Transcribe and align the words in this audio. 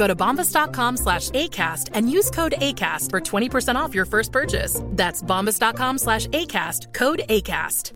Go 0.00 0.06
to 0.06 0.16
bombas.com 0.16 0.96
slash 0.96 1.28
ACAST 1.30 1.90
and 1.92 2.10
use 2.10 2.30
code 2.30 2.54
ACAST 2.56 3.10
for 3.10 3.20
20% 3.20 3.76
off 3.76 3.94
your 3.94 4.06
first 4.06 4.32
purchase. 4.32 4.80
That's 4.96 5.22
bombas.com 5.22 5.98
slash 5.98 6.26
ACAST, 6.28 6.94
code 6.94 7.22
ACAST. 7.28 7.92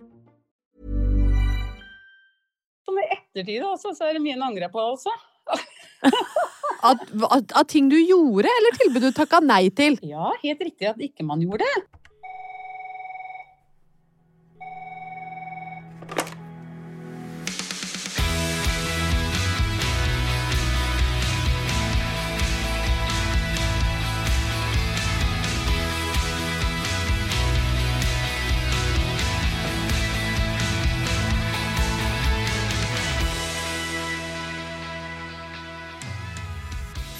Som 2.85 2.99
i 3.01 3.07
ettertid 3.09 3.65
også, 3.65 3.95
så 3.97 4.11
er 4.11 4.19
det 4.19 4.23
mye 4.23 4.37
en 4.37 4.45
angrer 4.51 4.69
på 4.69 4.83
også. 4.85 5.15
At 6.91 7.01
av, 7.25 7.41
av 7.41 7.65
ting 7.73 7.89
du 7.89 7.97
gjorde, 7.97 8.53
eller 8.53 8.77
tilbud 8.83 9.07
du 9.09 9.11
takka 9.17 9.41
nei 9.41 9.71
til? 9.73 9.97
Ja, 10.05 10.35
helt 10.43 10.61
riktig 10.61 10.91
at 10.91 11.01
ikke 11.01 11.25
man 11.25 11.41
gjorde 11.41 11.65
det. 11.65 12.04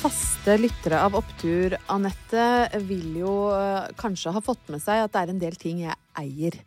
Faste 0.05 0.59
lyttere 0.61 0.99
av 1.01 1.15
Opptur, 1.17 1.73
Anette, 1.89 2.47
vil 2.85 3.15
jo 3.23 3.31
eh, 3.57 3.87
kanskje 3.97 4.35
ha 4.35 4.43
fått 4.45 4.67
med 4.69 4.83
seg 4.83 5.01
at 5.01 5.15
det 5.15 5.21
er 5.23 5.31
en 5.33 5.39
del 5.41 5.55
ting 5.57 5.79
jeg 5.81 5.97
eier. 6.21 6.59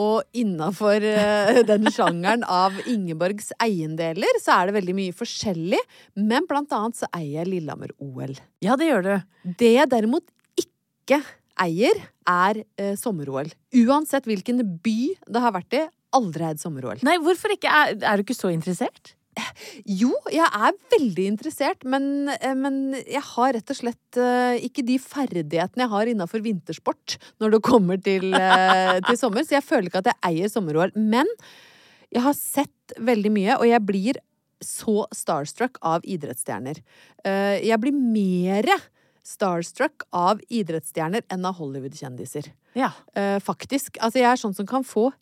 Og 0.00 0.22
innafor 0.32 1.04
eh, 1.04 1.60
den 1.68 1.84
sjangeren 1.92 2.46
av 2.48 2.78
Ingeborgs 2.88 3.50
eiendeler, 3.60 4.40
så 4.40 4.54
er 4.54 4.70
det 4.70 4.78
veldig 4.78 4.94
mye 4.96 5.16
forskjellig. 5.18 5.82
Men 6.16 6.48
blant 6.48 6.72
annet 6.72 6.96
så 7.02 7.10
eier 7.12 7.42
jeg 7.42 7.50
Lillehammer-OL. 7.50 8.32
Ja, 8.64 8.78
det 8.80 8.88
gjør 8.88 9.04
du. 9.04 9.12
Det 9.60 9.74
jeg 9.74 9.92
derimot 9.92 10.24
ikke 10.56 11.20
eier, 11.60 12.02
er 12.24 12.62
eh, 12.80 12.96
sommer-OL. 12.96 13.52
Uansett 13.84 14.32
hvilken 14.32 14.64
by 14.80 14.98
det 15.28 15.44
har 15.44 15.52
vært 15.60 15.76
i. 15.76 15.84
Aldri 16.16 16.48
eid 16.54 16.64
sommer-OL. 16.64 17.04
Nei, 17.04 17.20
hvorfor 17.20 17.52
ikke? 17.52 17.68
Er, 17.68 18.00
er 18.00 18.16
du 18.16 18.24
ikke 18.24 18.40
så 18.40 18.48
interessert? 18.48 19.12
Jo, 19.88 20.10
jeg 20.32 20.46
er 20.46 20.76
veldig 20.92 21.26
interessert, 21.32 21.84
men, 21.88 22.28
eh, 22.34 22.54
men 22.58 22.96
jeg 23.00 23.22
har 23.30 23.54
rett 23.56 23.72
og 23.72 23.78
slett 23.78 24.18
eh, 24.20 24.58
ikke 24.66 24.84
de 24.86 24.98
ferdighetene 25.02 25.84
jeg 25.84 25.92
har 25.92 26.10
innafor 26.10 26.44
vintersport 26.44 27.18
når 27.42 27.56
det 27.56 27.62
kommer 27.66 28.00
til, 28.02 28.32
eh, 28.34 28.98
til 29.08 29.20
sommer, 29.20 29.46
så 29.46 29.58
jeg 29.58 29.66
føler 29.66 29.90
ikke 29.90 30.02
at 30.04 30.12
jeg 30.12 30.22
eier 30.30 30.52
sommer-OL. 30.52 30.94
Men 30.96 31.28
jeg 32.14 32.24
har 32.24 32.36
sett 32.36 32.98
veldig 32.98 33.32
mye, 33.34 33.58
og 33.58 33.66
jeg 33.68 33.84
blir 33.86 34.20
så 34.64 35.04
starstruck 35.14 35.76
av 35.86 36.02
idrettsstjerner. 36.02 36.80
Jeg 37.62 37.78
blir 37.78 37.94
mere 37.94 38.74
starstruck 39.22 40.02
av 40.10 40.40
idrettsstjerner 40.50 41.22
enn 41.30 41.46
av 41.46 41.60
Hollywood-kjendiser. 41.60 42.48
Ja. 42.74 42.88
Faktisk. 43.44 44.00
Altså, 44.02 44.18
jeg 44.18 44.26
er 44.32 44.40
sånn 44.40 44.56
som 44.56 44.66
kan 44.66 44.82
få 44.88 45.12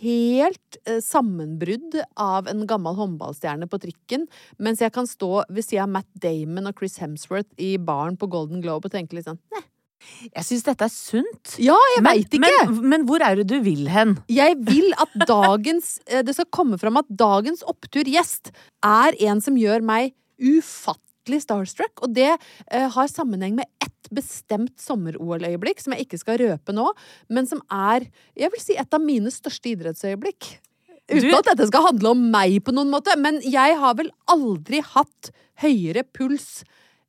helt 0.00 0.78
eh, 0.86 1.00
sammenbrudd 1.04 1.98
av 2.20 2.50
en 2.50 2.66
gammel 2.68 2.98
håndballstjerne 2.98 3.68
på 3.70 3.80
trikken, 3.82 4.26
mens 4.62 4.82
jeg 4.84 4.94
kan 4.94 5.08
stå 5.08 5.46
ved 5.48 5.64
siden 5.64 5.86
av 5.86 5.94
Matt 5.98 6.10
Damon 6.22 6.70
og 6.70 6.76
Chris 6.78 6.98
Hemsworth 7.02 7.52
i 7.62 7.76
baren 7.78 8.18
på 8.20 8.28
Golden 8.32 8.62
Globe 8.64 8.88
og 8.88 8.94
tenke 8.94 9.18
litt 9.18 9.28
sånn 9.28 9.40
Nei. 9.54 9.64
Jeg 10.28 10.44
syns 10.44 10.66
dette 10.66 10.86
er 10.86 10.92
sunt. 10.92 11.54
Ja, 11.62 11.76
jeg 11.94 12.02
Men, 12.04 12.20
vet 12.20 12.36
ikke! 12.36 12.50
men, 12.68 12.82
men 12.92 13.06
hvor 13.08 13.22
er 13.24 13.40
det 13.40 13.46
du 13.50 13.56
vil 13.64 13.88
hen? 13.90 14.16
Jeg 14.30 14.58
vil 14.68 14.92
at 15.00 15.14
dagens 15.26 15.96
eh, 16.06 16.22
Det 16.26 16.36
skal 16.36 16.50
komme 16.54 16.78
fram 16.80 17.00
at 17.00 17.08
dagens 17.08 17.64
oppturgjest 17.66 18.52
er 18.86 19.16
en 19.26 19.42
som 19.42 19.56
gjør 19.58 19.84
meg 19.86 20.12
ufattelig 20.36 21.40
starstruck, 21.42 22.04
og 22.04 22.12
det 22.14 22.28
uh, 22.36 22.86
har 22.92 23.08
sammenheng 23.10 23.56
med 23.56 23.66
ett 24.06 24.14
bestemt 24.14 24.78
sommer-OL-øyeblikk 24.80 25.82
som 25.82 25.94
jeg 25.94 26.06
ikke 26.06 26.20
skal 26.20 26.38
røpe 26.42 26.74
nå, 26.74 26.86
men 27.28 27.46
som 27.46 27.62
er, 27.72 28.06
jeg 28.38 28.52
vil 28.54 28.62
si, 28.62 28.76
et 28.78 28.94
av 28.94 29.02
mine 29.02 29.32
største 29.34 29.72
idrettsøyeblikk. 29.74 30.58
Uten 31.06 31.22
Du- 31.22 31.36
at 31.36 31.44
dette 31.44 31.68
skal 31.68 31.86
handle 31.86 32.10
om 32.10 32.30
meg 32.30 32.64
på 32.64 32.74
noen 32.74 32.90
måte, 32.90 33.16
men 33.16 33.40
jeg 33.42 33.78
har 33.78 33.94
vel 33.94 34.10
aldri 34.28 34.82
hatt 34.82 35.30
høyere 35.62 36.02
puls 36.02 36.64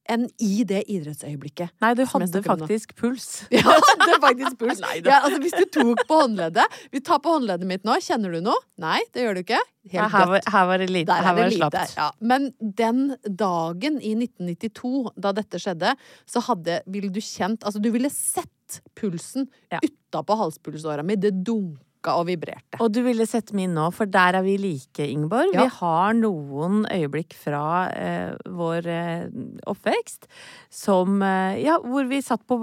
enn 0.10 0.26
i 0.44 0.64
det 0.68 0.84
idrettsøyeblikket. 0.92 1.74
Nei, 1.84 1.94
du 1.98 2.04
hadde 2.12 2.42
faktisk 2.46 2.96
puls. 3.00 3.28
Ja, 3.54 3.64
hadde 3.68 4.20
faktisk 4.24 4.58
puls. 4.62 4.82
Nei. 4.86 5.00
Ja, 5.06 5.22
altså, 5.24 5.40
hvis 5.44 5.56
du 5.58 5.66
tok 5.78 6.04
på 6.10 6.20
håndleddet 6.24 6.78
Vi 6.94 7.02
tar 7.06 7.20
på 7.24 7.34
håndleddet 7.38 7.68
mitt 7.70 7.88
nå. 7.88 7.98
Kjenner 8.04 8.34
du 8.38 8.42
noe? 8.46 8.58
Nei, 8.82 9.00
det 9.16 9.26
gjør 9.26 9.40
du 9.40 9.44
ikke. 9.46 9.62
Ja, 9.88 10.10
her, 10.12 10.28
var, 10.28 10.42
her 10.52 10.66
var 10.68 10.82
det 10.84 10.90
lite. 10.92 11.08
Der 11.14 11.24
Her 11.24 11.32
er 11.32 11.38
var 11.40 11.50
det 11.50 11.58
slapt. 11.58 11.96
Ja. 11.98 12.08
Men 12.20 12.50
den 12.60 13.04
dagen 13.40 14.02
i 14.04 14.14
1992, 14.20 14.94
da 15.16 15.32
dette 15.38 15.62
skjedde, 15.64 15.94
så 16.28 16.44
hadde 16.50 16.82
Ville 16.92 17.12
du 17.16 17.22
kjent 17.24 17.64
Altså, 17.68 17.80
du 17.84 17.92
ville 17.96 18.12
sett 18.14 18.82
pulsen 19.00 19.48
Ja. 19.72 19.80
utapå 19.84 20.36
halspulsåra 20.42 21.04
mi. 21.08 21.16
Det 21.16 21.32
dunka 21.48 21.80
og 22.16 22.28
vibrerte. 22.30 22.80
Og 22.84 22.92
du 22.96 23.02
ville 23.06 23.26
sett 23.28 23.52
min 23.58 23.74
nå, 23.76 23.90
for 23.96 24.10
der 24.10 24.38
er 24.40 24.46
vi 24.46 24.56
like, 24.62 25.04
Ingeborg. 25.08 25.52
Ja. 25.56 25.66
Vi 25.68 25.76
har 25.80 26.14
noen 26.18 26.86
øyeblikk 26.94 27.36
fra 27.38 27.66
eh, 27.92 28.34
vår 28.48 28.88
eh, 28.88 29.28
oppvekst 29.68 30.28
som 30.74 31.22
eh, 31.22 31.58
Ja, 31.66 31.80
hvor 31.84 32.08
vi 32.10 32.22
satt 32.24 32.46
på 32.48 32.58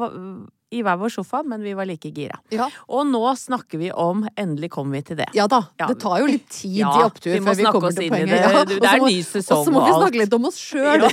i 0.75 0.81
hver 0.83 0.97
vår 0.99 1.13
sofa, 1.15 1.43
men 1.47 1.63
vi 1.63 1.75
var 1.79 1.87
like 1.87 2.11
gira. 2.11 2.41
Ja. 2.51 2.67
Og 2.91 3.07
nå 3.07 3.23
snakker 3.39 3.79
vi 3.79 3.93
om 3.93 4.25
Endelig 4.35 4.73
kommer 4.75 4.99
vi 4.99 5.03
til 5.11 5.21
det. 5.21 5.29
Ja 5.37 5.47
da. 5.51 5.61
Ja. 5.79 5.87
Det 5.91 6.01
tar 6.03 6.19
jo 6.23 6.27
litt 6.33 6.49
tid 6.51 6.81
i 6.83 7.05
opptur 7.05 7.31
vi 7.37 7.43
før 7.45 7.59
vi 7.61 7.69
kommer 7.69 7.95
til 7.95 8.11
poenget. 8.11 8.67
det. 8.73 8.81
Det 8.83 8.91
er 8.91 9.05
ny 9.05 9.21
sesong 9.23 9.61
Og 9.61 9.61
alt. 9.61 9.69
Og 9.69 9.69
så 9.69 9.75
må 9.77 9.85
vi 9.87 9.95
snakke 10.01 10.23
litt 10.25 10.35
om 10.35 10.49
oss 10.51 10.59
sjøl. 10.69 11.07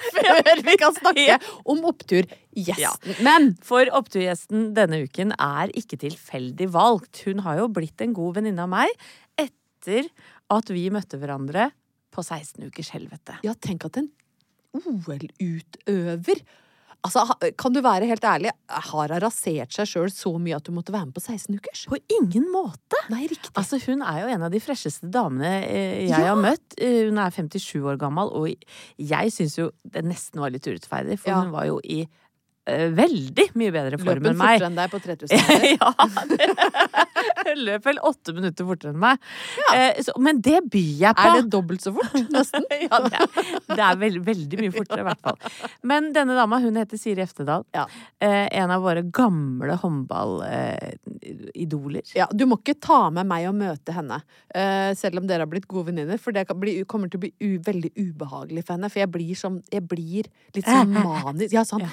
Før 0.16 0.62
vi 0.66 0.76
kan 0.80 0.94
snakke 0.96 1.24
Ja. 1.26 1.38
om 1.68 1.82
oppturgjesten. 1.88 3.16
Men 3.26 3.50
For 3.66 3.88
oppturgjesten 3.96 4.70
denne 4.76 5.02
uken 5.06 5.34
er 5.38 5.72
ikke 5.76 5.98
tilfeldig 6.00 6.70
valgt. 6.74 7.22
Hun 7.26 7.42
har 7.46 7.58
jo 7.62 7.68
blitt 7.68 8.00
en 8.04 8.14
god 8.16 8.38
venninne 8.40 8.64
av 8.64 8.72
meg 8.72 8.88
etter 9.40 10.08
at 10.50 10.72
vi 10.74 10.88
møtte 10.92 11.20
hverandre 11.20 11.70
på 12.10 12.24
16 12.24 12.64
ukers 12.70 12.90
helvete. 12.96 13.36
Ja, 13.46 13.54
tenk 13.54 13.84
at 13.86 14.00
en 14.00 14.10
OL-utøver 14.74 16.40
Altså, 17.02 17.22
Kan 17.56 17.72
du 17.72 17.80
være 17.80 18.04
helt 18.10 18.24
ærlig, 18.28 18.50
har 18.68 19.08
hun 19.14 19.20
rasert 19.24 19.72
seg 19.72 19.88
sjøl 19.88 20.10
så 20.12 20.34
mye 20.38 20.56
at 20.58 20.66
du 20.68 20.72
måtte 20.76 20.92
være 20.92 21.06
med 21.08 21.14
på 21.16 21.22
16 21.24 21.56
ukers? 21.56 21.86
På 21.88 21.96
ingen 22.12 22.44
måte! 22.52 22.98
Nei, 23.08 23.22
riktig. 23.30 23.52
Altså, 23.56 23.78
hun 23.86 24.02
er 24.04 24.18
jo 24.20 24.28
en 24.34 24.42
av 24.44 24.52
de 24.52 24.60
fresheste 24.60 25.08
damene 25.10 25.52
eh, 25.64 26.02
jeg 26.06 26.12
Ja. 26.12 26.34
har 26.34 26.36
møtt. 26.36 26.76
Eh, 26.76 27.06
Hun 27.08 27.18
er 27.18 27.30
57 27.32 27.80
år 27.88 27.96
gammel, 27.98 28.28
og 28.36 28.52
jeg 29.00 29.32
syns 29.32 29.56
jo 29.58 29.70
det 29.84 30.04
nesten 30.04 30.40
var 30.44 30.50
litt 30.52 30.66
urettferdig, 30.68 31.18
for 31.18 31.30
Ja. 31.32 31.40
hun 31.40 31.50
var 31.56 31.64
jo 31.70 31.80
i 31.84 32.02
eh, 32.68 32.88
veldig 32.92 33.48
mye 33.56 33.72
bedre 33.72 33.98
form 33.98 34.26
enn 34.28 34.36
meg. 34.36 34.60
fortere 34.60 34.68
enn 34.68 34.76
deg 34.76 34.90
på 34.92 35.00
3000 35.00 35.40
meter. 35.40 35.64
ja, 35.80 37.06
Hun 37.46 37.58
løp 37.68 37.82
vel 37.86 37.98
åtte 38.10 38.30
minutter 38.36 38.64
fortere 38.68 38.90
enn 38.94 39.00
meg. 39.02 39.16
Eh, 39.74 39.92
så, 40.04 40.10
men 40.22 40.34
det 40.44 40.58
byr 40.70 40.94
jeg 41.04 41.14
på. 41.18 41.22
Er 41.26 41.30
det 41.40 41.50
dobbelt 41.52 41.82
så 41.84 41.90
fort? 41.96 42.12
Nesten. 42.34 42.64
ja, 42.86 42.96
det 43.06 43.16
er, 43.20 43.26
det 43.70 43.82
er 43.86 43.94
veld, 44.00 44.18
veldig 44.26 44.56
mye 44.62 44.72
fortere, 44.74 45.00
i 45.04 45.06
hvert 45.10 45.22
fall. 45.26 45.38
Men 45.92 46.02
denne 46.16 46.34
dama, 46.38 46.56
hun 46.62 46.74
heter 46.80 46.96
Siri 47.00 47.22
Eftedal. 47.24 47.62
Ja. 47.76 47.84
Eh, 48.22 48.46
en 48.60 48.70
av 48.74 48.80
våre 48.84 49.02
gamle 49.14 49.74
håndballidoler. 49.82 52.04
Ja, 52.16 52.26
du 52.32 52.44
må 52.50 52.54
ikke 52.60 52.78
ta 52.82 53.00
med 53.14 53.24
meg 53.30 53.42
og 53.50 53.56
møte 53.60 53.90
henne, 53.96 54.18
eh, 54.54 54.90
selv 54.98 55.14
om 55.20 55.26
dere 55.28 55.42
har 55.44 55.50
blitt 55.50 55.68
gode 55.70 55.86
venninner. 55.90 56.18
For 56.20 56.30
det 56.36 56.42
bli, 56.60 56.72
kommer 56.90 57.06
til 57.10 57.18
å 57.20 57.24
bli 57.26 57.32
u, 57.40 57.42
veldig 57.66 57.92
ubehagelig 57.98 58.62
for 58.66 58.72
henne. 58.76 58.88
For 58.92 58.98
jeg 59.02 59.10
blir, 59.14 59.34
som, 59.38 59.52
jeg 59.72 59.82
blir 59.88 60.24
litt 60.56 60.66
sånn 60.66 60.92
manisk. 60.96 61.52
Ja, 61.54 61.62
sånn. 61.68 61.84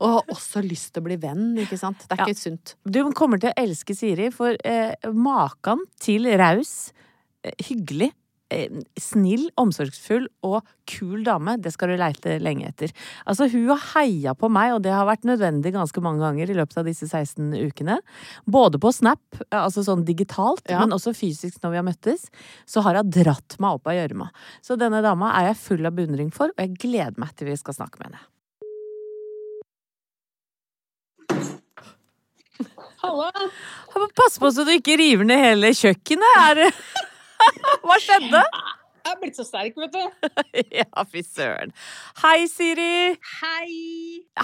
og 0.00 0.06
har 0.06 0.22
også 0.34 0.58
lyst 0.64 0.88
til 0.94 1.00
å 1.02 1.04
bli 1.08 1.16
venn, 1.20 1.46
ikke 1.62 1.78
sant. 1.80 2.00
Det 2.06 2.12
er 2.16 2.20
Ja. 2.20 2.24
ikke 2.30 2.40
sunt. 2.40 2.64
Du 2.84 2.98
kommer 3.16 3.38
til 3.40 3.50
å 3.50 3.54
elske 3.60 3.89
Siri, 3.96 4.30
for 4.34 4.56
eh, 4.64 4.94
maken 5.14 5.84
til 6.00 6.26
raus, 6.40 6.92
eh, 7.44 7.52
hyggelig, 7.68 8.10
eh, 8.50 8.68
snill, 8.98 9.48
omsorgsfull 9.60 10.26
og 10.46 10.64
kul 10.90 11.22
dame, 11.24 11.54
det 11.62 11.70
skal 11.72 11.92
du 11.92 11.96
leite 12.00 12.38
lenge 12.42 12.66
etter. 12.66 12.90
Altså, 13.30 13.46
hun 13.52 13.68
har 13.70 13.82
heia 13.92 14.34
på 14.34 14.50
meg, 14.50 14.72
og 14.74 14.82
det 14.82 14.90
har 14.94 15.06
vært 15.06 15.22
nødvendig 15.28 15.72
ganske 15.76 16.02
mange 16.02 16.18
ganger 16.24 16.50
i 16.50 16.56
løpet 16.58 16.80
av 16.82 16.88
disse 16.90 17.06
16 17.06 17.52
ukene. 17.70 18.00
Både 18.50 18.80
på 18.82 18.90
Snap, 18.92 19.22
eh, 19.44 19.60
altså 19.60 19.84
sånn 19.86 20.04
digitalt, 20.04 20.66
Ja. 20.68 20.80
men 20.80 20.90
også 20.96 21.14
fysisk 21.14 21.60
når 21.62 21.70
vi 21.70 21.80
har 21.82 21.86
møttes, 21.86 22.26
så 22.66 22.82
har 22.82 22.98
hun 22.98 23.10
dratt 23.10 23.58
meg 23.60 23.78
opp 23.78 23.86
av 23.86 23.94
gjørma. 23.94 24.30
Så 24.62 24.76
denne 24.76 25.02
dama 25.02 25.30
er 25.38 25.52
jeg 25.52 25.62
full 25.62 25.86
av 25.86 25.94
beundring 25.94 26.32
for, 26.32 26.48
og 26.48 26.58
jeg 26.58 26.76
gleder 26.78 27.18
meg 27.18 27.36
til 27.36 27.46
vi 27.48 27.56
skal 27.56 27.74
snakke 27.74 27.98
med 28.00 28.10
henne. 28.12 28.26
Hallo! 33.00 33.30
Pass 34.16 34.38
på 34.38 34.50
så 34.52 34.64
du 34.66 34.74
ikke 34.74 34.96
river 35.00 35.24
ned 35.24 35.40
hele 35.40 35.72
kjøkkenet. 35.76 36.36
Er 36.42 36.58
det 36.58 36.68
Hva 37.86 37.96
skjedde? 38.02 38.42
Jeg 39.00 39.14
er 39.14 39.20
blitt 39.22 39.38
så 39.40 39.46
sterk, 39.48 39.78
vet 39.80 39.94
du. 39.96 40.28
Ja, 40.82 41.04
fy 41.08 41.22
søren. 41.24 41.72
Hei, 42.20 42.44
Siri. 42.52 43.16
Hei! 43.40 43.70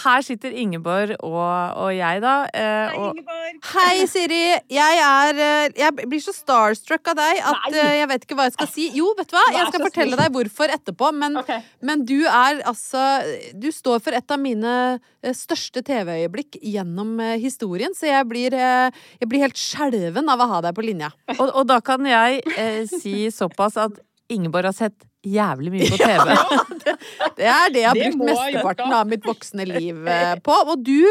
Her 0.04 0.22
sitter 0.26 0.52
Ingeborg 0.52 1.14
og, 1.24 1.76
og 1.80 1.90
jeg, 1.96 2.20
da. 2.24 2.34
eh, 2.52 2.92
Hei, 2.92 2.98
og, 3.00 3.16
Ingeborg. 3.16 3.58
Hei, 3.72 4.06
Siri. 4.10 4.40
Jeg 4.72 4.98
er 5.06 5.40
eh, 5.40 5.68
Jeg 5.80 6.08
blir 6.10 6.20
så 6.22 6.34
starstruck 6.36 7.08
av 7.12 7.16
deg 7.20 7.40
at 7.40 7.68
Nei. 7.72 7.80
eh, 7.80 7.92
jeg 8.02 8.10
vet 8.12 8.26
ikke 8.26 8.38
hva 8.38 8.46
jeg 8.48 8.56
skal 8.58 8.70
si. 8.72 8.86
Jo, 8.98 9.10
vet 9.18 9.30
du 9.30 9.36
hva? 9.38 9.44
Jeg 9.56 9.70
skal 9.70 9.84
fortelle 9.86 10.18
deg 10.20 10.34
hvorfor 10.36 10.74
etterpå, 10.76 11.10
men, 11.16 11.38
okay. 11.40 11.64
men 11.80 12.04
du 12.08 12.18
er 12.28 12.60
altså 12.68 13.02
Du 13.56 13.70
står 13.72 14.02
for 14.04 14.16
et 14.18 14.36
av 14.36 14.42
mine 14.42 14.74
eh, 14.98 15.34
største 15.36 15.82
TV-øyeblikk 15.86 16.60
gjennom 16.62 17.16
historien, 17.40 17.94
så 17.96 18.10
jeg 18.10 18.28
blir, 18.28 18.54
jeg 18.56 19.28
blir 19.30 19.42
helt 19.46 19.58
skjelven 19.60 20.28
av 20.32 20.42
å 20.44 20.50
ha 20.54 20.60
deg 20.68 20.76
på 20.76 20.84
linja. 20.84 21.12
og, 21.38 21.48
og 21.50 21.64
da 21.70 21.80
kan 21.84 22.04
jeg 22.06 22.42
eh, 22.56 22.84
si 22.90 23.30
såpass 23.32 23.78
at 23.80 23.96
Ingeborg 24.32 24.66
har 24.72 24.74
sett 24.74 25.04
jævlig 25.26 25.72
mye 25.74 25.90
på 25.90 25.98
TV. 26.06 26.26
Det 27.36 27.46
er 27.50 27.72
det 27.74 27.82
jeg 27.82 27.88
har 27.90 27.98
Det 27.98 28.10
brukt 28.14 28.30
mesteparten 28.30 28.92
av 28.96 29.08
mitt 29.10 29.26
voksne 29.26 29.66
liv 29.68 30.06
eh, 30.08 30.34
på. 30.44 30.56
Og 30.72 30.82
du 30.86 31.02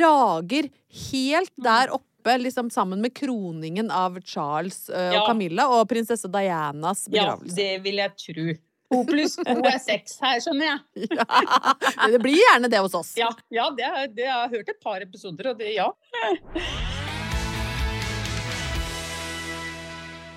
rager 0.00 0.68
helt 1.10 1.52
der 1.56 1.92
oppe, 1.96 2.34
liksom 2.42 2.68
sammen 2.74 3.00
med 3.00 3.14
kroningen 3.16 3.88
av 3.94 4.18
Charles 4.28 4.88
eh, 4.90 5.08
og 5.08 5.20
Ja. 5.20 5.22
Camilla 5.28 5.68
og 5.72 5.86
prinsesse 5.88 6.28
Dianas 6.28 7.06
begravelse. 7.08 7.56
Ja, 7.56 7.78
det 7.78 7.84
vil 7.86 8.02
jeg 8.02 8.16
tro. 8.26 8.48
To 8.90 9.04
pluss 9.06 9.36
to 9.38 9.54
er 9.70 9.78
seks 9.78 10.16
her, 10.20 10.40
skjønner 10.42 10.66
jeg. 10.72 11.10
Ja, 11.20 12.08
det 12.10 12.18
blir 12.24 12.34
gjerne 12.34 12.68
det 12.72 12.82
hos 12.82 12.96
oss. 12.98 13.14
Ja, 13.16 13.30
ja 13.54 13.70
det, 13.70 13.86
det 14.18 14.26
har 14.26 14.48
jeg 14.48 14.58
hørt 14.58 14.74
et 14.74 14.82
par 14.82 15.04
episoder, 15.04 15.52
og 15.54 15.62
det, 15.62 15.76
ja. 15.78 15.92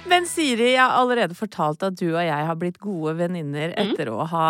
Men 0.10 0.26
Siri, 0.28 0.74
jeg 0.74 0.82
har 0.82 0.98
allerede 1.00 1.36
fortalt 1.38 1.84
at 1.86 1.96
du 2.00 2.10
og 2.12 2.22
jeg 2.22 2.48
har 2.48 2.58
blitt 2.60 2.80
gode 2.84 3.16
venninner 3.22 3.74
etter 3.80 4.12
å 4.12 4.26
ha 4.30 4.48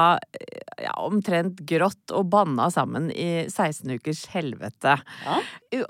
ja, 0.82 0.94
omtrent 1.06 1.62
grått 1.70 2.14
og 2.16 2.32
banna 2.34 2.70
sammen 2.74 3.10
i 3.12 3.46
16 3.46 3.94
ukers 4.00 4.26
helvete. 4.34 4.98
Ja. 5.26 5.38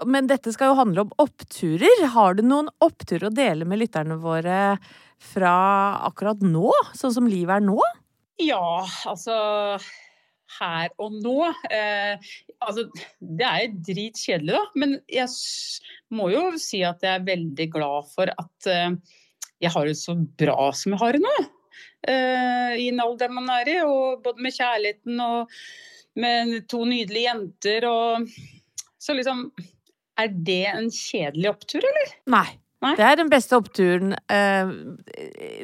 Men 0.06 0.28
dette 0.32 0.54
skal 0.56 0.74
jo 0.74 0.80
handle 0.82 1.06
om 1.06 1.16
oppturer. 1.24 2.06
Har 2.14 2.38
du 2.38 2.44
noen 2.46 2.70
oppturer 2.84 3.30
å 3.30 3.34
dele 3.34 3.68
med 3.70 3.82
lytterne 3.82 4.20
våre 4.22 4.78
fra 5.24 5.58
akkurat 6.10 6.44
nå? 6.44 6.70
Sånn 6.98 7.16
som 7.16 7.30
livet 7.30 7.62
er 7.62 7.68
nå? 7.68 7.80
Ja, 8.42 8.84
altså 9.08 9.38
her 10.60 10.92
og 11.02 11.18
nå. 11.24 11.38
Eh, 11.72 12.32
altså, 12.62 12.88
det 13.20 13.48
er 13.48 13.66
jo 13.66 13.82
dritkjedelig, 13.90 14.56
da. 14.56 14.64
Men 14.80 14.98
jeg 15.12 15.30
må 16.14 16.30
jo 16.34 16.46
si 16.62 16.84
at 16.86 17.04
jeg 17.04 17.20
er 17.20 17.28
veldig 17.28 17.70
glad 17.74 18.10
for 18.14 18.32
at 18.34 18.70
eh, 18.70 18.96
jeg 19.64 19.74
har 19.74 19.90
det 19.90 19.98
så 20.00 20.16
bra 20.16 20.72
som 20.76 20.96
jeg 20.96 21.02
har 21.02 21.18
det 21.18 21.24
nå. 21.24 21.36
Uh, 22.04 22.74
I 22.76 22.90
den 22.90 23.00
alderen 23.04 23.38
man 23.38 23.52
er 23.56 23.70
i, 23.72 23.78
og 23.88 24.24
både 24.26 24.44
med 24.44 24.56
kjærligheten 24.56 25.22
og 25.24 25.54
med 26.20 26.58
to 26.70 26.84
nydelige 26.86 27.30
jenter 27.30 27.88
og 27.90 28.28
Så 29.02 29.16
liksom 29.18 29.48
Er 30.20 30.28
det 30.30 30.68
en 30.70 30.92
kjedelig 30.94 31.50
opptur, 31.50 31.82
eller? 31.82 32.12
Nei. 32.30 32.50
Nei. 32.84 32.92
Det 33.00 33.06
er 33.08 33.18
den 33.18 33.32
beste 33.32 33.56
oppturen 33.58 34.14
uh, 34.14 34.72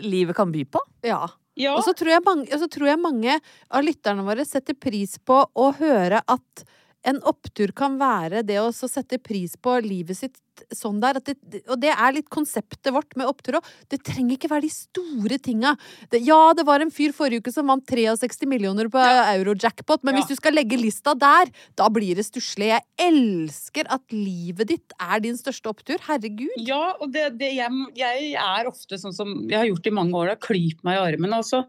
livet 0.02 0.38
kan 0.38 0.54
by 0.56 0.64
på. 0.72 0.82
Ja. 1.06 1.26
Ja. 1.60 1.74
Og 1.76 1.84
så 1.84 1.92
tror, 1.98 2.14
jeg 2.14 2.24
mange, 2.24 2.60
tror 2.72 2.88
jeg 2.88 3.02
mange 3.04 3.36
av 3.68 3.84
lytterne 3.84 4.24
våre 4.24 4.46
setter 4.48 4.78
pris 4.80 5.18
på 5.20 5.42
å 5.44 5.66
høre 5.76 6.22
at 6.24 6.64
en 7.08 7.20
opptur 7.28 7.72
kan 7.76 7.96
være 8.00 8.42
det 8.44 8.58
å 8.60 8.70
sette 8.76 9.20
pris 9.24 9.54
på 9.56 9.78
livet 9.86 10.18
sitt 10.20 10.38
sånn 10.76 10.98
der. 11.00 11.16
Det, 11.24 11.38
og 11.72 11.78
det 11.80 11.94
er 11.94 12.12
litt 12.18 12.28
konseptet 12.28 12.90
vårt 12.92 13.16
med 13.16 13.30
opptur 13.30 13.56
òg. 13.62 13.68
Det 13.88 14.02
trenger 14.04 14.36
ikke 14.36 14.50
være 14.52 14.66
de 14.66 14.72
store 14.74 15.38
tinga. 15.40 15.72
Det, 16.12 16.20
ja, 16.28 16.52
det 16.58 16.66
var 16.68 16.84
en 16.84 16.92
fyr 16.92 17.14
forrige 17.16 17.46
uke 17.46 17.54
som 17.56 17.72
vant 17.72 17.86
63 17.88 18.44
millioner 18.52 18.90
på 18.92 19.00
euro-jackpot, 19.00 20.04
men 20.04 20.18
Ja. 20.18 20.20
hvis 20.20 20.34
du 20.34 20.36
skal 20.42 20.58
legge 20.58 20.76
lista 20.82 21.14
der, 21.16 21.48
da 21.80 21.88
blir 21.88 22.20
det 22.20 22.28
stusslig. 22.28 22.74
Jeg 22.74 22.84
elsker 23.08 23.88
at 23.96 24.04
livet 24.12 24.68
ditt 24.74 24.98
er 25.00 25.24
din 25.24 25.40
største 25.40 25.72
opptur. 25.72 26.04
Herregud. 26.10 26.52
Ja, 26.60 26.96
og 27.00 27.14
det, 27.16 27.30
det, 27.40 27.54
jeg, 27.56 27.72
jeg 27.96 28.34
er 28.36 28.68
ofte 28.68 29.00
sånn 29.00 29.16
som 29.16 29.32
jeg 29.48 29.58
har 29.62 29.70
gjort 29.72 29.88
i 29.88 29.96
mange 29.96 30.20
år, 30.20 30.34
da, 30.34 30.36
klypt 30.50 30.84
meg 30.84 31.00
i 31.00 31.06
armen 31.14 31.40
også. 31.40 31.64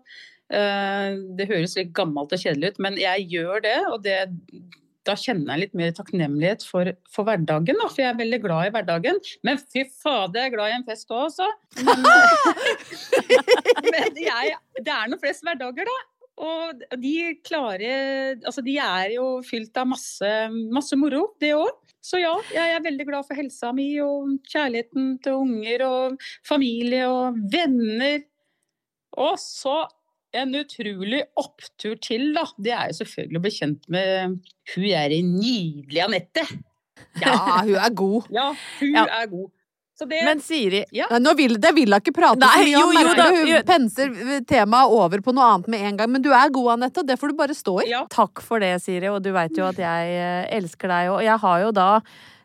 Eh, 0.51 1.15
det 1.39 1.47
høres 1.47 1.77
litt 1.79 1.95
gammelt 1.95 2.35
og 2.35 2.43
kjedelig 2.43 2.75
ut, 2.75 2.83
men 2.83 2.99
jeg 2.99 3.29
gjør 3.31 3.63
det. 3.63 3.79
Og 3.95 4.03
det, 4.03 4.19
da 5.09 5.17
kjenner 5.17 5.55
jeg 5.55 5.63
litt 5.65 5.77
mer 5.81 5.93
takknemlighet 5.97 6.65
for, 6.69 6.91
for 7.09 7.29
hverdagen, 7.29 7.79
da, 7.81 7.89
for 7.89 8.03
jeg 8.03 8.13
er 8.13 8.21
veldig 8.21 8.41
glad 8.45 8.69
i 8.69 8.73
hverdagen. 8.75 9.21
Men 9.47 9.61
fy 9.61 9.87
fader, 9.89 10.43
jeg 10.43 10.51
er 10.51 10.55
glad 10.55 10.73
i 10.73 10.77
en 10.77 10.87
fest 10.89 11.13
òg, 11.15 11.29
altså. 11.31 11.49
Men, 11.87 12.05
men 13.89 14.19
jeg, 14.21 14.57
det 14.81 14.95
er 14.95 15.11
noen 15.11 15.23
flest 15.23 15.47
hverdager, 15.47 15.89
da. 15.89 15.99
Og 16.41 16.85
de 17.03 17.15
klarer 17.45 18.39
Altså, 18.49 18.63
de 18.65 18.79
er 18.81 19.15
jo 19.19 19.27
fylt 19.45 19.77
av 19.77 19.91
masse, 19.91 20.33
masse 20.73 20.97
moro, 20.97 21.27
det 21.43 21.53
òg. 21.57 21.77
Så 22.01 22.17
ja, 22.23 22.33
jeg 22.55 22.77
er 22.77 22.85
veldig 22.85 23.05
glad 23.11 23.27
for 23.29 23.37
helsa 23.37 23.75
mi 23.77 23.91
og 24.01 24.39
kjærligheten 24.49 25.19
til 25.25 25.43
unger 25.43 25.85
og 25.85 26.29
familie 26.49 27.05
og 27.13 27.37
venner. 27.53 28.23
Og 29.21 29.37
så 29.43 29.83
en 30.33 30.55
utrolig 30.55 31.23
opptur 31.41 31.97
til, 32.03 32.29
da. 32.37 32.45
Det 32.59 32.73
er 32.77 32.91
jo 32.93 32.99
selvfølgelig 33.05 33.39
å 33.41 33.45
bli 33.47 33.51
kjent 33.57 33.89
med 33.91 34.37
hun 34.75 34.85
er 34.95 35.15
en 35.17 35.33
nydelig 35.41 36.03
Anette. 36.05 36.45
Ja, 37.23 37.37
hun 37.65 37.75
er 37.81 37.91
god. 37.97 38.29
Ja, 38.31 38.51
hun 38.81 38.95
Ja. 38.95 39.07
er 39.23 39.27
god. 39.33 39.49
Så 40.01 40.07
det 40.09 40.23
Men 40.25 40.39
Siri, 40.41 40.85
Nei, 40.97 41.19
nå 41.21 41.35
vil, 41.37 41.59
det 41.61 41.75
vil 41.77 41.91
hun 41.93 42.01
ikke 42.01 42.15
prate 42.17 42.39
Nei, 42.41 42.49
så 42.57 42.65
mye 42.65 42.77
om. 42.81 42.93
jo, 42.95 43.01
jo 43.09 43.15
da, 43.19 43.25
hun 43.35 43.49
jo. 43.51 43.59
Penser 43.69 44.15
temaet 44.49 44.89
over 44.97 45.21
på 45.21 45.35
noe 45.37 45.45
annet 45.45 45.69
med 45.69 45.81
en 45.91 45.97
gang. 45.99 46.11
Men 46.15 46.23
du 46.25 46.31
er 46.33 46.49
god, 46.49 46.71
Anette, 46.79 47.03
og 47.03 47.07
det 47.11 47.19
får 47.21 47.29
du 47.29 47.37
bare 47.37 47.57
stå 47.59 47.75
i. 47.85 47.91
Ja. 47.91 48.07
Takk 48.09 48.41
for 48.41 48.59
det, 48.65 48.71
Siri, 48.81 49.11
og 49.13 49.21
du 49.23 49.29
veit 49.37 49.53
jo 49.59 49.67
at 49.69 49.77
jeg 49.77 50.15
eh, 50.17 50.47
elsker 50.57 50.89
deg. 50.89 51.11
Og 51.13 51.21
jeg 51.27 51.37
har 51.43 51.61
jo 51.67 51.71
da 51.77 51.91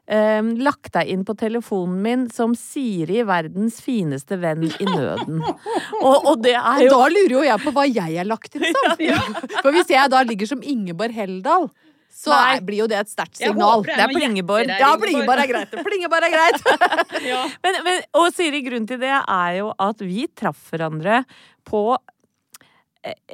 eh, 0.08 0.42
lagt 0.66 0.94
deg 0.96 1.12
inn 1.14 1.24
på 1.28 1.36
telefonen 1.40 2.02
min 2.06 2.28
som 2.34 2.56
Siri, 2.58 3.24
verdens 3.28 3.80
fineste 3.84 4.38
venn 4.42 4.68
i 4.68 4.88
nøden. 4.90 5.42
Og, 6.06 6.28
og 6.32 6.44
det 6.44 6.56
er 6.60 6.86
jo 6.86 6.94
da 6.94 7.10
lurer 7.10 7.34
jo 7.38 7.42
jeg 7.46 7.64
på 7.64 7.74
hva 7.74 7.86
jeg 7.90 8.20
er 8.22 8.28
lagt 8.28 8.56
inn 8.58 8.66
som. 8.84 9.36
For 9.62 9.74
hvis 9.74 9.92
jeg 9.94 10.12
da 10.14 10.22
ligger 10.28 10.50
som 10.50 10.64
Ingeborg 10.66 11.16
Heldal, 11.16 11.70
så 12.16 12.32
Nei. 12.32 12.56
er, 12.56 12.62
blir 12.64 12.80
jo 12.80 12.88
det 12.88 13.00
et 13.02 13.12
sterkt 13.12 13.42
Jeg 13.42 13.52
signal. 13.52 13.82
Det 13.84 13.96
er 14.00 14.12
Plingeborg. 14.14 14.70
Ja, 14.72 14.94
Ingeborg. 14.94 15.02
Plingeborg 15.04 15.42
er 15.44 15.50
greit. 15.52 15.74
Plingeborg 15.84 16.28
er 16.30 16.36
greit. 16.36 16.70
Ja. 17.26 17.42
men, 17.66 17.80
men, 17.84 18.04
Og 18.16 18.30
Siri, 18.36 18.62
grunnen 18.64 18.88
til 18.88 19.02
det 19.02 19.12
er 19.12 19.52
jo 19.58 19.74
at 19.82 20.04
vi 20.04 20.28
traff 20.32 20.70
hverandre 20.72 21.24
på 21.68 21.82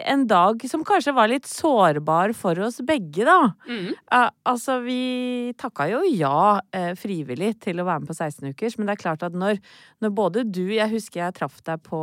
en 0.05 0.25
dag 0.27 0.63
som 0.69 0.83
kanskje 0.87 1.13
var 1.15 1.29
litt 1.31 1.47
sårbar 1.47 2.33
for 2.37 2.59
oss 2.65 2.81
begge, 2.85 3.23
da. 3.27 3.53
Mm. 3.69 3.93
Uh, 4.11 4.27
altså, 4.51 4.79
vi 4.83 5.53
takka 5.59 5.87
jo 5.91 6.01
ja 6.09 6.59
uh, 6.59 6.91
frivillig 6.99 7.53
til 7.63 7.79
å 7.81 7.87
være 7.87 8.03
med 8.03 8.11
på 8.11 8.17
16-ukers, 8.17 8.77
men 8.77 8.89
det 8.89 8.97
er 8.97 9.03
klart 9.03 9.25
at 9.27 9.37
når, 9.37 9.61
når 10.03 10.13
både 10.17 10.45
du 10.47 10.63
Jeg 10.71 10.89
husker 10.91 11.21
jeg 11.21 11.37
traff 11.37 11.59
deg 11.67 11.81
på 11.83 11.99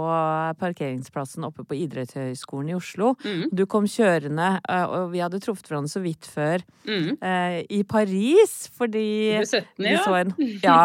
parkeringsplassen 0.61 1.47
oppe 1.47 1.65
på 1.67 1.77
Idrettshøgskolen 1.79 2.73
i 2.73 2.77
Oslo. 2.77 3.15
Mm. 3.25 3.49
Du 3.53 3.65
kom 3.71 3.89
kjørende, 3.89 4.51
uh, 4.69 4.87
og 4.87 5.13
vi 5.15 5.23
hadde 5.25 5.41
truffet 5.45 5.71
hverandre 5.71 5.93
så 5.93 6.05
vidt 6.05 6.29
før 6.29 6.65
Mm. 6.89 7.19
eh, 7.21 7.65
i 7.69 7.83
Paris, 7.85 8.71
fordi 8.77 9.35
er 9.37 9.45
17, 9.45 9.65
vi 9.77 9.93
ja. 9.93 10.03
så 10.05 10.15
en, 10.23 10.33
ja, 10.65 10.79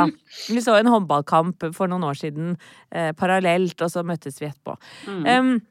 vi 0.50 0.64
så 0.64 0.76
en 0.76 0.90
håndballkamp 0.92 1.70
for 1.76 1.88
noen 1.92 2.04
år 2.04 2.20
siden 2.20 2.58
eh, 2.92 3.14
parallelt, 3.16 3.80
og 3.80 3.92
så 3.92 4.04
møttes 4.04 4.42
vi 4.42 4.50
etterpå. 4.50 4.76
Mm. 5.08 5.62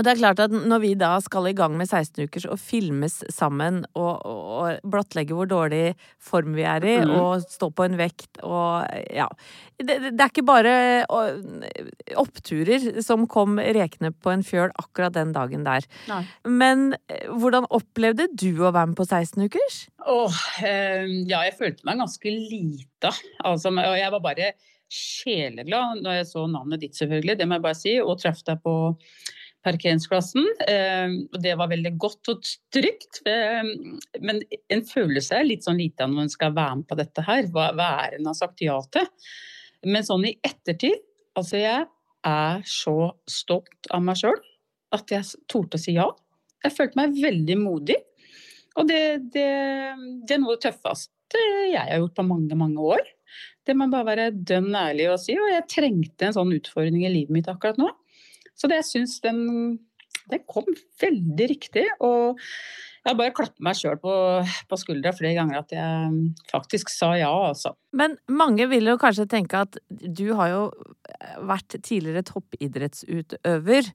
Og 0.00 0.06
det 0.06 0.14
er 0.14 0.20
klart 0.22 0.40
at 0.40 0.52
når 0.54 0.80
vi 0.80 0.94
da 0.96 1.10
skal 1.20 1.50
i 1.50 1.56
gang 1.56 1.74
med 1.76 1.84
16 1.84 2.24
ukers 2.24 2.46
og 2.48 2.56
filmes 2.56 3.18
sammen 3.28 3.82
og, 3.92 4.22
og, 4.24 4.38
og 4.56 4.86
blottlegge 4.88 5.36
hvor 5.36 5.50
dårlig 5.50 5.92
form 6.16 6.54
vi 6.56 6.64
er 6.64 6.86
i, 6.88 6.94
mm. 7.04 7.12
og 7.20 7.44
stå 7.44 7.68
på 7.76 7.84
en 7.84 7.98
vekt 8.00 8.40
og 8.40 8.88
ja 9.12 9.26
Det, 9.76 9.98
det 10.16 10.24
er 10.24 10.30
ikke 10.30 10.46
bare 10.48 10.72
oppturer 12.20 13.02
som 13.04 13.26
kom 13.28 13.60
rekende 13.60 14.12
på 14.12 14.32
en 14.32 14.44
fjøl 14.44 14.72
akkurat 14.80 15.14
den 15.14 15.34
dagen 15.36 15.64
der. 15.68 15.84
Nei. 16.08 16.22
Men 16.48 16.94
eh, 17.12 17.28
hvordan 17.28 17.68
opplevde 17.72 18.30
du 18.32 18.60
å 18.60 18.72
være 18.72 18.90
med 18.90 18.98
på 18.98 19.06
16 19.08 19.48
ukers? 19.48 19.78
Åh, 20.04 20.40
eh, 20.64 21.08
ja, 21.28 21.42
jeg 21.48 21.56
følte 21.58 21.88
meg 21.88 22.00
ganske 22.00 22.34
lita. 22.34 23.12
Altså, 23.44 23.72
og 23.72 23.96
jeg 24.00 24.12
var 24.16 24.24
bare 24.24 24.52
sjeleglad 24.90 26.00
når 26.04 26.20
jeg 26.20 26.30
så 26.32 26.46
navnet 26.50 26.84
ditt, 26.84 26.96
selvfølgelig, 26.98 27.38
det 27.40 27.48
må 27.48 27.56
jeg 27.56 27.66
bare 27.68 27.78
si, 27.78 27.96
og 28.02 28.18
traff 28.20 28.44
deg 28.46 28.60
på 28.64 28.74
parkeringsplassen. 29.66 30.46
Eh, 30.66 31.14
og 31.30 31.38
det 31.44 31.54
var 31.60 31.70
veldig 31.72 31.92
godt 32.00 32.32
og 32.32 32.50
trygt. 32.74 33.22
Eh, 33.28 33.70
men 34.24 34.42
en 34.72 34.84
føler 34.88 35.24
seg 35.24 35.46
litt 35.48 35.66
sånn 35.66 35.80
lite 35.80 36.08
når 36.08 36.26
en 36.26 36.34
skal 36.34 36.56
være 36.56 36.80
med 36.80 36.88
på 36.90 36.98
dette 37.00 37.24
her. 37.26 37.46
Hva, 37.54 37.70
hva 37.76 37.90
er 38.06 38.18
en 38.18 38.30
har 38.30 38.38
sagt 38.38 38.64
ja 38.64 38.78
til? 38.94 39.08
Men 39.88 40.06
sånn 40.06 40.26
i 40.28 40.36
ettertid, 40.44 40.98
altså 41.38 41.60
jeg 41.60 41.86
er 42.28 42.64
så 42.68 42.96
stolt 43.30 43.88
av 43.94 44.02
meg 44.04 44.18
sjøl 44.20 44.36
at 44.96 45.12
jeg 45.12 45.46
torde 45.50 45.78
å 45.78 45.80
si 45.80 45.94
ja. 45.96 46.08
Jeg 46.64 46.74
følte 46.76 46.98
meg 46.98 47.16
veldig 47.22 47.56
modig. 47.60 47.96
Og 48.78 48.86
det, 48.88 49.00
det, 49.34 49.48
det 50.26 50.36
er 50.36 50.42
noe 50.42 50.54
av 50.54 50.58
det 50.58 50.68
tøffeste 50.68 51.40
jeg 51.70 51.78
har 51.78 52.00
gjort 52.02 52.16
på 52.18 52.26
mange, 52.26 52.58
mange 52.58 52.84
år. 52.96 53.02
Det 53.66 53.76
må 53.78 53.86
bare 53.92 54.08
være 54.08 54.30
dønn 54.34 54.74
ærlig 54.74 55.06
å 55.12 55.18
si. 55.20 55.36
Og 55.38 55.50
jeg 55.52 55.68
trengte 55.70 56.26
en 56.26 56.36
sånn 56.36 56.52
utfordring 56.56 57.04
i 57.06 57.12
livet 57.12 57.34
mitt 57.34 57.50
akkurat 57.50 57.78
nå. 57.80 57.88
Så 58.60 58.68
det 58.68 58.82
syns 58.84 59.18
den, 59.24 59.78
det 60.30 60.42
kom 60.50 60.68
veldig 61.00 61.48
riktig. 61.54 61.86
Og 62.04 62.40
jeg 63.00 63.16
bare 63.16 63.32
klappet 63.32 63.62
meg 63.64 63.78
sjøl 63.78 63.96
på, 64.02 64.14
på 64.68 64.76
skuldra 64.76 65.14
flere 65.16 65.38
ganger 65.38 65.62
at 65.62 65.70
jeg 65.72 66.18
faktisk 66.50 66.92
sa 66.92 67.14
ja, 67.16 67.30
altså. 67.48 67.72
Men 67.96 68.18
mange 68.28 68.66
vil 68.68 68.90
jo 68.92 68.98
kanskje 69.00 69.24
tenke 69.30 69.62
at 69.64 69.78
du 69.88 70.26
har 70.36 70.52
jo 70.52 70.64
vært 71.48 71.78
tidligere 71.80 72.26
toppidrettsutøver. 72.28 73.88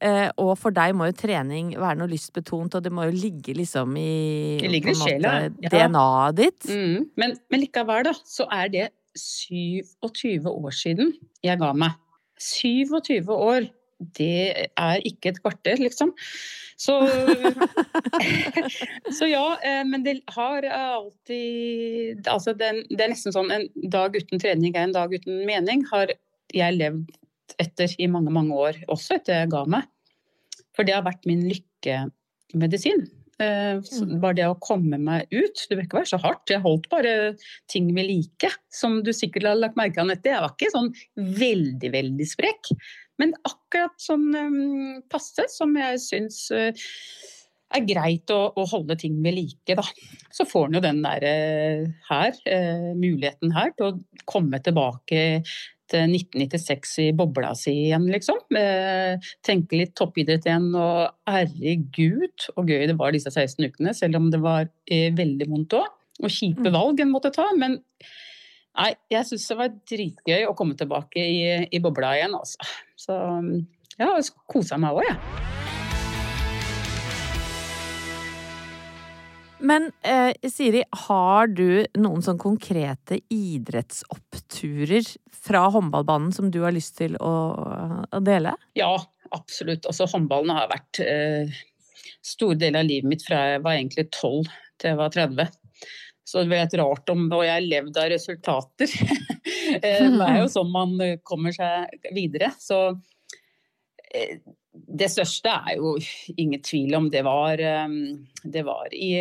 eh, 0.00 0.30
Og 0.40 0.54
for 0.56 0.72
deg 0.72 0.96
må 0.96 1.10
jo 1.10 1.18
trening 1.20 1.74
være 1.76 2.00
noe 2.00 2.08
lystbetont, 2.14 2.78
og 2.78 2.86
det 2.86 2.92
må 2.96 3.04
jo 3.10 3.18
ligge 3.18 3.52
liksom 3.56 3.92
i 4.00 4.56
Det 4.62 4.72
ligger 4.72 4.94
i 4.94 4.98
sjela, 5.02 5.36
ja. 5.60 5.72
DNA-et 5.76 6.40
ditt. 6.40 6.70
Mm. 6.72 7.10
Men, 7.20 7.36
men 7.52 7.66
likevel, 7.66 8.08
da, 8.08 8.16
så 8.24 8.48
er 8.56 8.72
det 8.72 8.88
27 9.16 10.48
år 10.48 10.72
siden 10.76 11.12
jeg 11.44 11.60
ga 11.60 11.72
meg. 11.76 12.00
27 12.40 13.28
år. 13.32 13.68
Det 13.98 14.68
er 14.76 15.04
ikke 15.08 15.32
et 15.32 15.40
kvarter, 15.40 15.80
liksom. 15.80 16.12
Så, 16.76 16.98
så 19.18 19.28
ja, 19.30 19.44
eh, 19.64 19.82
men 19.88 20.04
det 20.04 20.18
har 20.36 20.66
alltid 20.68 22.26
Altså, 22.28 22.52
det, 22.52 22.68
er 22.92 23.08
nesten 23.08 23.32
sånn 23.32 23.48
en 23.54 23.64
dag 23.88 24.12
uten 24.12 24.42
trening 24.42 24.76
er 24.76 24.84
en 24.84 24.96
dag 24.96 25.14
uten 25.16 25.40
mening, 25.48 25.86
har 25.88 26.12
jeg 26.52 26.76
levd 26.76 27.14
etter 27.62 27.94
i 27.96 28.08
mange, 28.10 28.32
mange 28.34 28.52
år. 28.52 28.80
Også 28.92 29.16
etter 29.16 29.40
jeg 29.40 29.52
ga 29.54 29.64
meg. 29.70 29.88
For 30.76 30.84
det 30.84 30.96
har 30.98 31.06
vært 31.06 31.24
min 31.28 31.46
lykkemedisin. 31.48 33.06
Eh, 33.42 33.80
Bare 34.16 34.36
det 34.38 34.46
å 34.48 34.58
komme 34.60 34.98
meg 35.00 35.32
ut. 35.32 35.64
Det 35.68 35.76
bør 35.76 35.84
ikke 35.86 36.00
være 36.00 36.12
så 36.12 36.20
hardt. 36.22 36.52
Jeg 36.52 36.64
holdt 36.64 36.88
bare 36.92 37.14
ting 37.72 37.88
ved 37.96 38.08
like. 38.10 38.52
Som 38.72 39.00
du 39.06 39.12
sikkert 39.16 39.48
har 39.50 39.58
lagt 39.60 39.78
merke 39.78 39.96
til, 39.96 40.06
Anette. 40.06 40.32
Jeg 40.32 40.44
var 40.44 40.54
ikke 40.54 40.72
sånn 40.74 40.92
veldig, 41.40 41.92
veldig 41.96 42.28
sprek. 42.28 42.72
Men 43.20 43.32
akkurat 43.46 43.96
sånn 44.00 44.28
um, 44.34 45.02
passe, 45.12 45.46
som 45.52 45.72
jeg 45.78 46.00
syns 46.02 46.42
uh, 46.54 46.86
er 47.76 47.86
greit 47.88 48.32
å, 48.32 48.40
å 48.52 48.66
holde 48.70 48.98
ting 49.00 49.16
ved 49.24 49.38
like, 49.38 49.76
da. 49.78 49.84
Så 50.34 50.46
får 50.48 50.68
en 50.68 50.78
jo 50.78 50.84
den 50.84 51.00
der 51.04 51.24
uh, 51.24 51.86
her, 52.10 52.36
uh, 52.50 52.90
muligheten 52.98 53.56
her 53.56 53.72
til 53.76 53.88
å 53.88 54.26
komme 54.28 54.60
tilbake 54.64 55.22
til 55.86 56.10
1996 56.10 56.92
i 57.04 57.10
bobla 57.14 57.52
si 57.54 57.70
igjen, 57.84 58.08
liksom. 58.10 58.40
Tenke 59.46 59.78
litt 59.78 59.92
toppidrett 59.94 60.48
igjen, 60.48 60.72
og 60.74 61.30
herregud 61.30 62.48
og 62.56 62.72
gøy 62.72 62.88
det 62.90 62.96
var 62.98 63.14
disse 63.14 63.30
16 63.30 63.68
ukene, 63.68 63.92
selv 63.94 64.18
om 64.18 64.26
det 64.32 64.40
var 64.42 64.66
veldig 64.90 65.46
vondt 65.52 65.76
òg. 65.78 65.86
Og 66.26 66.32
kjipe 66.32 66.72
valg 66.74 66.98
en 67.04 67.12
måtte 67.12 67.30
ta. 67.30 67.46
Men 67.54 67.78
nei, 67.78 68.90
jeg 69.14 69.28
syns 69.30 69.46
det 69.52 69.58
var 69.60 69.78
dritgøy 69.92 70.48
å 70.48 70.56
komme 70.58 70.74
tilbake 70.74 71.22
i, 71.22 71.38
i 71.70 71.82
bobla 71.84 72.16
igjen, 72.18 72.34
altså. 72.34 72.66
Så 73.06 73.16
ja, 73.96 74.08
jeg 74.18 74.32
kosa 74.50 74.78
meg 74.80 74.96
òg, 74.98 75.06
jeg. 75.06 75.44
Men 79.66 79.88
eh, 80.04 80.34
Siri, 80.52 80.82
har 81.06 81.48
du 81.48 81.86
noen 81.96 82.20
sånn 82.22 82.38
konkrete 82.38 83.22
idrettsoppturer 83.32 85.06
fra 85.32 85.62
håndballbanen 85.72 86.34
som 86.34 86.50
du 86.52 86.60
har 86.66 86.74
lyst 86.76 86.98
til 86.98 87.16
å, 87.22 87.32
å 88.12 88.20
dele? 88.20 88.52
Ja, 88.76 88.92
absolutt. 89.32 89.88
Altså, 89.88 90.08
håndballen 90.12 90.52
har 90.58 90.68
vært 90.74 91.00
eh, 91.00 91.56
stor 92.20 92.58
del 92.60 92.76
av 92.76 92.84
livet 92.84 93.08
mitt 93.14 93.24
fra 93.24 93.40
jeg 93.54 93.64
var 93.64 93.78
egentlig 93.78 94.10
12 94.10 94.50
til 94.76 94.92
jeg 94.92 95.00
var 95.00 95.14
30. 95.14 95.56
Så 96.26 96.42
det 96.42 96.50
blir 96.50 96.64
litt 96.64 96.74
rart 96.80 97.10
om 97.12 97.28
Og 97.30 97.44
jeg 97.46 97.54
har 97.54 97.64
levd 97.64 97.98
av 98.02 98.10
resultater. 98.12 98.92
Eh, 99.82 100.06
det 100.12 100.28
er 100.28 100.40
jo 100.42 100.52
sånn 100.52 100.70
man 100.72 100.94
eh, 101.02 101.18
kommer 101.26 101.54
seg 101.54 102.08
videre. 102.14 102.52
Så 102.60 102.80
eh, 104.10 104.38
det 104.72 105.10
største 105.12 105.52
er 105.52 105.78
jo 105.80 105.96
ingen 106.36 106.62
tvil 106.64 106.96
om 106.98 107.10
det 107.12 107.22
var, 107.24 107.60
det 108.44 108.62
var 108.66 108.92
i 108.92 109.14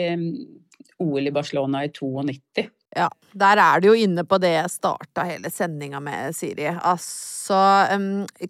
OL 1.00 1.30
i 1.30 1.32
Barcelona 1.32 1.86
i 1.86 1.92
92. 1.96 2.66
Ja, 2.96 3.08
der 3.32 3.62
er 3.64 3.80
du 3.80 3.88
jo 3.90 3.96
inne 3.96 4.26
på 4.28 4.38
det 4.44 4.52
jeg 4.52 4.74
starta 4.74 5.24
hele 5.28 5.52
sendinga 5.52 6.02
med, 6.04 6.36
Siri. 6.36 6.68
Altså 6.76 7.58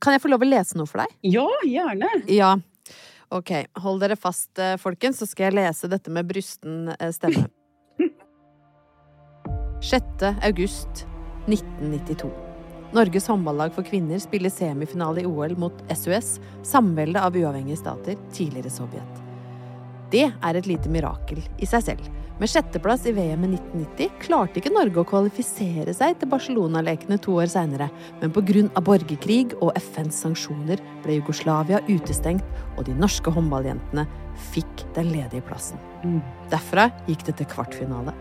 Kan 0.02 0.18
jeg 0.18 0.24
få 0.26 0.34
lov 0.34 0.46
å 0.46 0.50
lese 0.50 0.78
noe 0.82 0.90
for 0.90 1.04
deg? 1.04 1.14
Ja, 1.30 1.46
gjerne. 1.70 2.10
Ja. 2.34 2.56
Ok, 3.34 3.54
hold 3.86 4.02
dere 4.02 4.18
fast, 4.18 4.58
folkens, 4.82 5.22
så 5.22 5.30
skal 5.30 5.52
jeg 5.52 5.60
lese 5.62 5.90
dette 5.94 6.14
med 6.14 6.26
brysten 6.30 6.90
stemme. 7.14 7.46
6. 9.86 10.04
august 10.42 11.06
1992. 11.48 12.32
Norges 12.96 13.28
håndballag 13.28 13.74
for 13.76 13.84
kvinner 13.84 14.22
spiller 14.24 14.54
semifinale 14.54 15.24
i 15.24 15.30
OL 15.30 15.58
mot 15.60 15.82
SUS, 15.98 16.38
samveldet 16.64 17.22
av 17.22 17.36
uavhengige 17.36 17.82
stater, 17.82 18.20
tidligere 18.34 18.72
Sovjet. 18.72 19.24
Det 20.14 20.30
er 20.30 20.56
et 20.56 20.70
lite 20.70 20.92
mirakel 20.92 21.42
i 21.60 21.68
seg 21.68 21.84
selv. 21.90 22.06
Med 22.36 22.52
sjetteplass 22.52 23.06
i 23.08 23.14
VM 23.16 23.46
i 23.48 23.50
1990 23.56 24.18
klarte 24.20 24.60
ikke 24.60 24.74
Norge 24.76 25.00
å 25.00 25.08
kvalifisere 25.08 25.94
seg 25.96 26.18
til 26.20 26.30
Barcelona-lekene 26.32 27.18
to 27.24 27.38
år 27.40 27.48
seinere, 27.52 27.88
men 28.20 28.34
pga. 28.36 28.66
borgerkrig 28.84 29.56
og 29.62 29.72
FNs 29.80 30.20
sanksjoner 30.26 30.84
ble 31.04 31.16
Jugoslavia 31.22 31.80
utestengt, 31.88 32.44
og 32.76 32.86
de 32.90 32.96
norske 33.00 33.32
håndballjentene 33.32 34.04
fikk 34.52 34.84
den 34.98 35.14
ledige 35.16 35.48
plassen. 35.48 35.80
Mm. 36.04 36.20
Derfra 36.52 36.90
gikk 37.08 37.24
det 37.30 37.38
til 37.40 37.50
kvartfinale, 37.56 38.12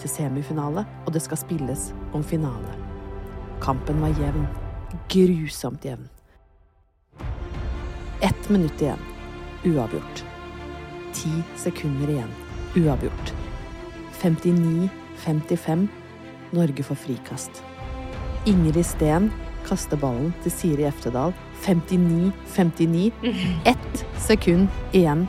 til 0.00 0.10
semifinale, 0.12 0.86
og 1.06 1.12
det 1.14 1.22
skal 1.24 1.40
spilles 1.40 1.90
om 2.16 2.24
finale. 2.24 2.74
Kampen 3.60 4.00
var 4.02 4.14
jevn. 4.16 4.46
Grusomt 5.12 5.84
jevn. 5.84 6.08
Ett 8.20 8.48
minutt 8.48 8.82
igjen. 8.82 8.98
Uavgjort. 9.64 10.24
Ti 11.14 11.30
sekunder 11.56 12.08
igjen. 12.08 12.32
Uavgjort. 12.76 13.32
59-55. 14.20 15.86
Norge 16.50 16.82
får 16.82 17.00
frikast. 17.04 17.62
Ingrid 18.48 18.86
Steen 18.86 19.30
kaster 19.68 20.00
ballen 20.00 20.32
til 20.44 20.52
Siri 20.52 20.88
Eftedal. 20.88 21.34
59-59. 21.64 23.10
Ett 23.72 24.04
sekund 24.18 24.68
igjen. 24.92 25.26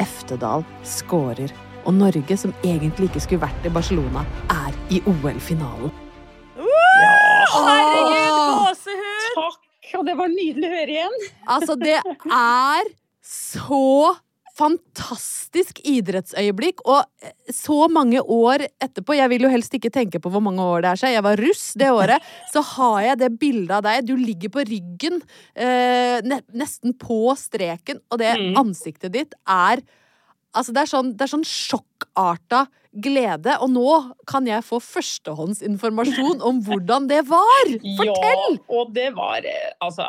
Eftedal 0.00 0.64
skårer. 0.84 1.52
Og 1.86 1.94
Norge, 1.96 2.36
som 2.36 2.52
egentlig 2.64 3.08
ikke 3.10 3.22
skulle 3.24 3.44
vært 3.46 3.66
i 3.66 3.72
Barcelona, 3.72 4.24
er 4.52 4.74
i 4.92 5.00
OL-finalen. 5.08 5.92
Herregud, 7.50 8.56
gåsehud! 8.60 9.28
Takk! 9.36 9.60
Og 9.98 10.06
det 10.06 10.14
var 10.18 10.30
nydelig 10.30 10.66
å 10.68 10.74
høre 10.74 10.92
igjen. 10.94 11.16
Altså, 11.50 11.74
det 11.80 11.96
er 12.30 12.90
så 13.26 13.84
fantastisk 14.60 15.78
idrettsøyeblikk, 15.88 16.82
og 16.84 17.00
eh, 17.24 17.32
så 17.54 17.86
mange 17.92 18.20
år 18.20 18.66
etterpå 18.82 19.16
Jeg 19.16 19.30
vil 19.32 19.46
jo 19.46 19.52
helst 19.52 19.72
ikke 19.78 19.92
tenke 19.94 20.20
på 20.20 20.30
hvor 20.32 20.42
mange 20.44 20.60
år 20.62 20.84
det 20.84 20.90
er 20.92 21.00
siden. 21.00 21.14
Jeg 21.16 21.24
var 21.26 21.40
russ 21.40 21.64
det 21.80 21.88
året. 21.96 22.26
Så 22.52 22.62
har 22.74 22.98
jeg 23.08 23.20
det 23.22 23.30
bildet 23.40 23.72
av 23.78 23.86
deg. 23.88 24.04
Du 24.10 24.12
ligger 24.20 24.52
på 24.52 24.66
ryggen, 24.68 25.16
eh, 25.56 26.20
nesten 26.52 26.92
på 27.00 27.22
streken, 27.40 28.02
og 28.10 28.20
det 28.22 28.34
Mm. 28.40 28.52
ansiktet 28.60 29.12
ditt 29.16 29.34
er 29.48 29.80
Altså, 30.56 30.72
det 30.74 30.82
er 30.82 30.90
sånn, 30.90 31.10
det 31.14 31.26
er 31.26 31.30
sånn 31.30 31.46
sjokkarta 31.46 32.64
glede, 32.90 33.54
og 33.62 33.70
nå 33.70 33.90
kan 34.26 34.48
jeg 34.50 34.64
få 34.66 34.80
førstehåndsinformasjon 34.82 36.40
om 36.42 36.58
hvordan 36.66 37.06
det 37.10 37.20
var! 37.28 37.70
Fortell! 38.00 38.56
Ja, 38.56 38.64
og 38.80 38.94
det 38.96 39.10
var 39.14 39.46
eh, 39.46 39.68
Altså, 39.84 40.08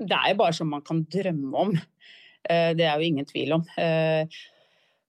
det 0.00 0.16
er 0.16 0.32
jo 0.32 0.38
bare 0.40 0.56
som 0.56 0.70
man 0.72 0.84
kan 0.86 1.02
drømme 1.12 1.66
om. 1.66 1.74
Eh, 2.48 2.72
Det 2.78 2.86
er 2.88 2.96
jo 3.00 3.10
ingen 3.10 3.28
tvil 3.28 3.52
om. 3.58 3.66
Eh, 3.76 4.24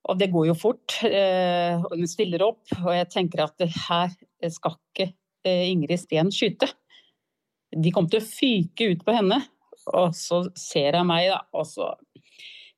Og 0.07 0.15
det 0.19 0.29
går 0.31 0.45
jo 0.47 0.53
fort. 0.55 0.99
og 1.03 1.91
Hun 1.91 2.07
stiller 2.07 2.43
opp, 2.45 2.63
og 2.79 2.93
jeg 2.95 3.09
tenker 3.11 3.41
at 3.43 3.59
her 3.89 4.13
skal 4.49 4.77
ikke 4.77 5.09
Ingrid 5.47 5.99
Steen 5.99 6.29
skyte. 6.31 6.69
De 7.75 7.91
kom 7.91 8.07
til 8.07 8.21
å 8.21 8.27
fyke 8.27 8.87
ut 8.93 9.03
på 9.03 9.15
henne, 9.15 9.41
og 9.91 10.15
så 10.15 10.45
ser 10.55 10.95
jeg 10.95 11.07
meg, 11.07 11.27
da, 11.33 11.41
og 11.55 11.67
så 11.67 11.89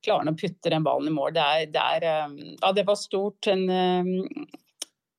klarer 0.05 0.31
å 0.31 0.37
putte 0.37 0.71
den 0.73 0.85
ballen 0.85 1.11
i 1.11 1.15
mål. 1.15 1.33
Det, 1.35 1.45
er, 1.45 1.69
det, 1.73 1.85
er, 1.97 2.07
eh, 2.09 2.55
ja, 2.61 2.71
det 2.75 2.85
var 2.87 2.99
stort. 2.99 3.49
En, 3.51 3.65
eh, 3.69 4.59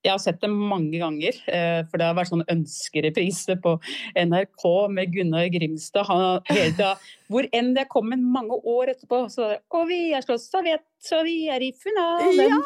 jeg 0.00 0.14
har 0.14 0.20
sett 0.22 0.40
det 0.40 0.48
mange 0.48 0.96
ganger, 0.96 1.36
eh, 1.52 1.80
for 1.90 2.00
det 2.00 2.06
har 2.08 2.16
vært 2.16 2.30
sånn 2.30 2.44
ønskereprise 2.48 3.56
på 3.60 3.74
NRK 4.16 4.64
med 4.96 5.10
Gunnar 5.12 5.48
Grimstad. 5.52 6.08
Han, 6.08 6.44
hele 6.48 6.70
tida, 6.72 6.94
hvor 7.30 7.46
enn 7.54 7.74
jeg 7.76 7.88
kom 7.92 8.14
en 8.14 8.22
mange 8.32 8.56
år 8.56 8.94
etterpå, 8.94 9.26
så 9.30 9.50
Og 9.76 9.84
vi 9.90 9.98
er 10.16 10.24
slåss 10.24 10.48
sovjet, 10.50 10.82
så 10.98 11.20
vi 11.26 11.48
er 11.52 11.62
i 11.62 11.70
finalen! 11.76 12.56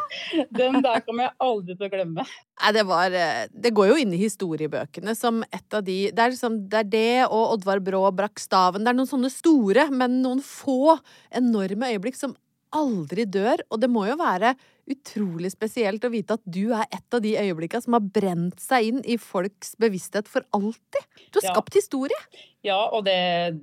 Den 0.58 0.78
der 0.84 1.02
kommer 1.04 1.26
jeg 1.26 1.34
aldri 1.42 1.74
til 1.74 1.88
å 1.88 1.92
glemme. 1.92 2.26
Nei, 2.62 2.70
det 2.76 2.84
var 2.86 3.16
eh, 3.18 3.48
Det 3.50 3.74
går 3.74 3.90
jo 3.90 3.98
inn 4.00 4.14
i 4.14 4.22
historiebøkene 4.22 5.16
som 5.18 5.42
et 5.50 5.76
av 5.76 5.82
de 5.84 5.98
Det 6.14 6.22
er, 6.22 6.30
liksom, 6.32 6.62
det, 6.70 6.84
er 6.84 6.90
det 6.94 7.26
og 7.26 7.56
Oddvar 7.56 7.82
Brå 7.82 8.04
brakk 8.14 8.38
staven. 8.42 8.86
Det 8.86 8.94
er 8.94 9.00
noen 9.00 9.10
sånne 9.10 9.32
store, 9.34 9.88
men 9.90 10.20
noen 10.22 10.44
få 10.44 10.96
enorme 11.34 11.90
øyeblikk 11.90 12.18
som 12.18 12.38
aldri 12.74 13.26
dør. 13.26 13.66
Og 13.70 13.82
det 13.82 13.90
må 13.90 14.06
jo 14.08 14.16
være 14.20 14.54
utrolig 14.90 15.52
spesielt 15.54 16.04
å 16.04 16.10
vite 16.12 16.36
at 16.38 16.42
du 16.44 16.72
er 16.76 16.84
et 16.92 17.16
av 17.16 17.22
de 17.24 17.34
øyeblikka 17.40 17.80
som 17.84 17.96
har 17.96 18.04
brent 18.14 18.60
seg 18.60 18.90
inn 18.90 19.04
i 19.04 19.16
folks 19.20 19.74
bevissthet 19.80 20.28
for 20.30 20.44
alltid. 20.56 21.06
Du 21.32 21.40
har 21.40 21.48
Ja. 21.48 21.54
skapt 21.54 21.74
historie. 21.74 22.20
Ja, 22.62 22.80
og 22.92 23.04
det 23.04 23.60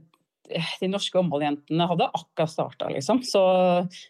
de 0.82 0.88
norske 0.92 1.16
håndballjentene 1.16 1.86
hadde 1.88 2.10
akkurat 2.12 2.50
starta, 2.52 2.90
liksom. 2.92 3.22
Så 3.24 3.40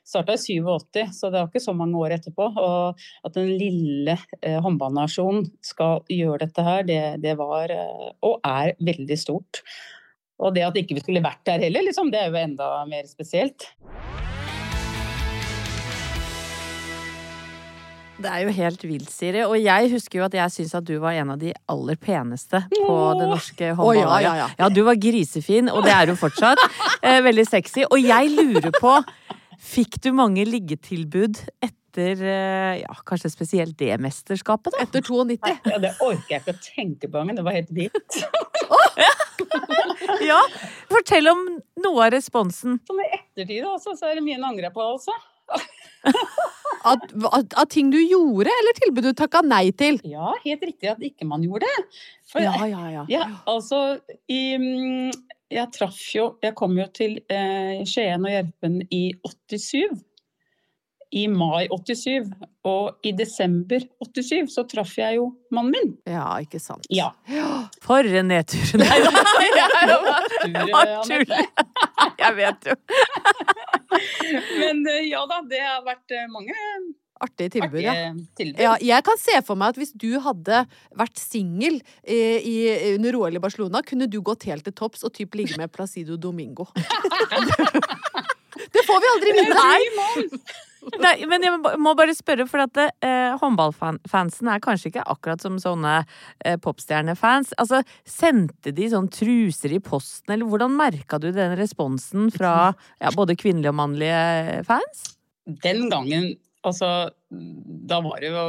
starta 0.08 0.34
i 0.34 0.38
87, 0.41 1.12
så 1.13 1.30
det 1.30 1.38
var 1.41 1.50
ikke 1.51 1.62
så 1.62 1.75
mange 1.75 2.00
år 2.01 2.15
etterpå. 2.18 2.48
Og 2.58 2.98
at 3.25 3.34
den 3.38 3.51
lille 3.60 4.18
eh, 4.41 4.60
håndballnasjonen 4.63 5.51
skal 5.62 6.01
gjøre 6.10 6.48
dette 6.48 6.65
her, 6.65 6.84
det, 6.88 7.22
det 7.22 7.38
var 7.38 7.70
eh, 7.70 8.12
og 8.25 8.39
er 8.48 8.74
veldig 8.82 9.20
stort. 9.20 9.62
Og 10.41 10.56
det 10.56 10.65
at 10.65 10.80
ikke 10.82 10.98
vi 10.98 11.03
skulle 11.06 11.22
vært 11.22 11.46
der 11.46 11.62
heller, 11.68 11.86
liksom, 11.86 12.10
det 12.10 12.24
er 12.24 12.32
jo 12.32 12.41
enda 12.41 12.72
mer 12.89 13.06
spesielt. 13.06 13.70
Det 18.21 18.29
er 18.29 18.43
jo 18.45 18.53
helt 18.53 18.83
vilt, 18.85 19.09
Siri. 19.09 19.41
Og 19.47 19.55
jeg 19.57 19.89
husker 19.93 20.19
jo 20.19 20.25
at 20.27 20.35
jeg 20.37 20.53
syns 20.53 20.75
at 20.77 20.85
du 20.85 20.93
var 21.01 21.17
en 21.17 21.33
av 21.33 21.39
de 21.41 21.53
aller 21.71 21.97
peneste 22.01 22.61
på 22.69 22.97
det 23.17 23.27
norske 23.31 23.71
håndballaget. 23.73 24.05
Oh, 24.05 24.21
ja, 24.21 24.21
ja, 24.21 24.33
ja. 24.43 24.47
Ja, 24.59 24.69
du 24.69 24.83
var 24.85 24.99
grisefin, 25.01 25.71
og 25.71 25.85
det 25.87 25.93
er 25.95 26.13
hun 26.13 26.19
fortsatt. 26.21 26.61
Eh, 27.01 27.17
veldig 27.25 27.47
sexy. 27.49 27.81
Og 27.89 27.97
jeg 27.97 28.29
lurer 28.29 28.69
på, 28.75 28.91
fikk 29.57 29.95
du 30.03 30.11
mange 30.13 30.43
liggetilbud 30.45 31.39
etter 31.65 32.21
eh, 32.21 32.75
ja, 32.83 32.97
kanskje 33.09 33.31
spesielt 33.33 33.73
det 33.79 33.95
mesterskapet, 34.03 34.75
da? 34.75 34.85
Etter 34.85 35.01
92. 35.01 35.39
Ja, 35.65 35.79
det 35.81 35.95
orker 35.97 36.35
jeg 36.35 36.43
ikke 36.43 36.53
å 36.53 36.61
tenke 36.61 37.09
på 37.09 37.23
engang, 37.23 37.39
det 37.39 37.47
var 37.47 37.57
helt 37.57 37.73
vilt. 37.73 38.21
Ja, 40.21 40.37
Fortell 40.91 41.27
om 41.31 41.39
noe 41.81 42.05
av 42.05 42.13
responsen. 42.13 42.77
Som 42.87 42.99
i 43.01 43.07
ettertid 43.15 43.65
også, 43.67 43.95
så 43.97 44.11
er 44.11 44.19
det 44.19 44.23
mye 44.25 44.37
en 44.37 44.45
angrer 44.51 44.71
på, 44.73 44.83
altså. 44.85 45.15
At 46.84 47.70
ting 47.70 47.91
du 47.93 48.00
gjorde, 48.01 48.50
eller 48.50 48.77
tilbud 48.79 49.05
du 49.05 49.13
takka 49.17 49.43
nei 49.46 49.67
til. 49.77 50.00
Ja, 50.08 50.34
helt 50.46 50.63
riktig 50.65 50.89
at 50.89 51.03
ikke 51.05 51.27
man 51.29 51.43
gjorde 51.46 51.70
det. 51.70 52.00
For 52.31 52.43
Ja, 52.43 52.55
ja, 52.65 52.86
ja. 52.89 53.03
Ja, 53.12 53.27
altså 53.50 54.00
i, 54.31 54.58
mm, 54.58 55.12
Jeg 55.51 55.67
traff 55.75 56.00
jo 56.15 56.38
Jeg 56.41 56.55
kom 56.55 56.77
jo 56.79 56.86
til 56.96 57.20
eh, 57.29 57.84
Skien 57.86 58.23
og 58.25 58.32
Gjerpen 58.34 58.80
i 58.89 59.12
87. 59.28 59.99
I 61.12 61.25
mai 61.28 61.67
87. 61.67 62.32
Og 62.63 63.04
i 63.04 63.12
desember 63.12 63.84
87 63.99 64.47
så 64.54 64.63
traff 64.69 64.95
jeg 64.97 65.19
jo 65.19 65.28
mannen 65.52 65.75
min. 65.75 65.93
Ja, 66.08 66.38
ikke 66.39 66.62
sant. 66.63 66.88
Ja. 66.89 67.12
For 67.84 68.08
en 68.08 68.32
nedtur. 68.32 68.63
Nei, 68.80 69.02
nei, 69.06 69.49
jeg 69.60 70.71
Bare 70.71 71.02
tuller. 71.06 71.45
Jeg 72.21 72.38
vet 72.39 72.71
jo. 72.71 72.80
Men 74.62 74.82
eh, 74.88 75.04
ja 75.12 75.21
da, 75.30 75.41
det 75.51 75.62
har 75.63 75.84
vært 75.86 76.15
eh, 76.15 76.27
mange 76.32 76.56
Artig 77.21 77.51
tilbud, 77.54 77.84
artige 77.86 78.56
ja. 78.58 78.62
Ja, 78.65 78.71
jeg 78.82 79.04
kan 79.06 79.19
se 79.21 79.36
for 79.45 79.60
meg 79.60 79.75
at 79.75 79.77
hvis 79.77 79.91
du 79.93 80.08
hadde 80.25 80.63
vært 80.97 81.19
singel 81.21 81.75
eh, 82.01 82.39
i- 82.41 82.95
under 82.95 83.13
OL 83.19 83.38
i 83.38 83.41
Barcelona, 83.43 83.84
kunne 83.86 84.08
du 84.10 84.17
gått 84.25 84.47
helt 84.49 84.65
til 84.65 84.73
topps 84.73 85.06
og 85.06 85.13
typ 85.13 85.38
ligge 85.38 85.54
med 85.62 85.69
Placido 85.75 86.17
Domingo. 86.17 86.65
det 88.73 88.84
får 88.88 89.04
vi 89.06 89.12
aldri 89.13 89.36
vite! 89.38 89.54
Nei. 89.60 90.41
Nei, 91.04 91.13
men 91.30 91.44
jeg 91.46 91.60
må- 91.62 91.96
bare 91.98 92.15
spørre, 92.17 92.48
for 92.50 92.63
at 92.63 92.78
eh, 92.82 93.36
håndballfansen 93.41 94.50
er 94.50 94.62
kanskje 94.63 94.89
ikke 94.91 95.06
akkurat 95.13 95.44
som 95.44 95.60
sånne 95.62 96.00
eh, 96.46 96.58
popstjernefans. 96.62 97.54
Altså, 97.62 97.84
sendte 98.08 98.74
de 98.76 98.89
sånn 98.89 99.10
truser 99.13 99.76
i 99.78 99.82
posten, 99.84 100.34
eller 100.34 100.50
hvordan 100.50 100.74
merka 100.78 101.20
du 101.22 101.30
den 101.36 101.54
responsen 101.60 102.32
fra 102.34 102.72
ja, 102.74 103.12
både 103.15 103.38
kvinnelige 103.38 103.74
og 103.74 103.80
mannlige 103.84 104.63
fans? 104.70 105.10
den 105.46 105.89
gangen, 105.89 106.36
altså 106.63 107.10
Da 107.32 107.98
var 108.04 108.20
det 108.22 108.30
jo 108.30 108.44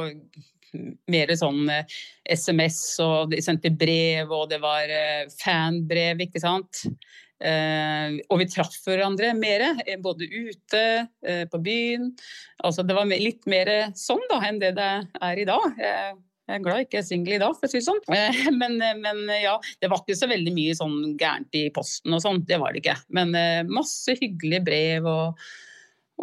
mer 1.12 1.29
sånn 1.37 1.66
eh, 1.68 1.85
SMS, 2.33 2.79
og 3.05 3.33
de 3.33 3.42
sendte 3.45 3.68
brev, 3.77 4.31
og 4.33 4.47
det 4.49 4.61
var 4.62 4.88
eh, 4.88 5.27
fanbrev, 5.42 6.23
ikke 6.25 6.40
sant. 6.40 6.87
Eh, 7.42 8.18
og 8.31 8.38
vi 8.38 8.48
traff 8.50 8.74
hverandre 8.85 9.33
mer, 9.35 9.64
eh, 9.83 9.98
både 10.00 10.28
ute, 10.31 10.83
eh, 11.26 11.44
på 11.50 11.62
byen. 11.62 12.12
Altså 12.62 12.87
det 12.87 12.94
var 12.94 13.09
litt 13.11 13.46
mer 13.50 13.92
sånn 13.98 14.22
da 14.31 14.42
enn 14.46 14.61
det 14.62 14.76
det 14.76 14.92
er 15.20 15.38
i 15.38 15.48
dag. 15.48 15.74
Jeg 15.78 16.59
er 16.59 16.62
glad 16.62 16.78
jeg 16.81 16.87
ikke 16.88 17.00
er 17.00 17.07
singel 17.07 17.35
i 17.37 17.42
dag, 17.42 17.57
for 17.57 17.66
å 17.66 17.70
si 17.70 17.81
det 17.81 17.87
sånn. 17.87 18.00
Men, 18.61 18.78
men 18.78 19.20
ja, 19.40 19.57
det 19.81 19.88
var 19.90 20.02
ikke 20.02 20.18
så 20.18 20.28
veldig 20.28 20.52
mye 20.55 20.74
sånn 20.76 21.16
gærent 21.16 21.55
i 21.55 21.68
posten 21.74 22.12
og 22.12 22.22
sånn. 22.22 22.42
Det 22.46 22.59
var 22.61 22.74
det 22.74 22.83
ikke. 22.83 22.98
Men 23.14 23.33
masse 23.70 24.16
hyggelige 24.18 24.64
brev 24.66 25.07
og, 25.09 25.44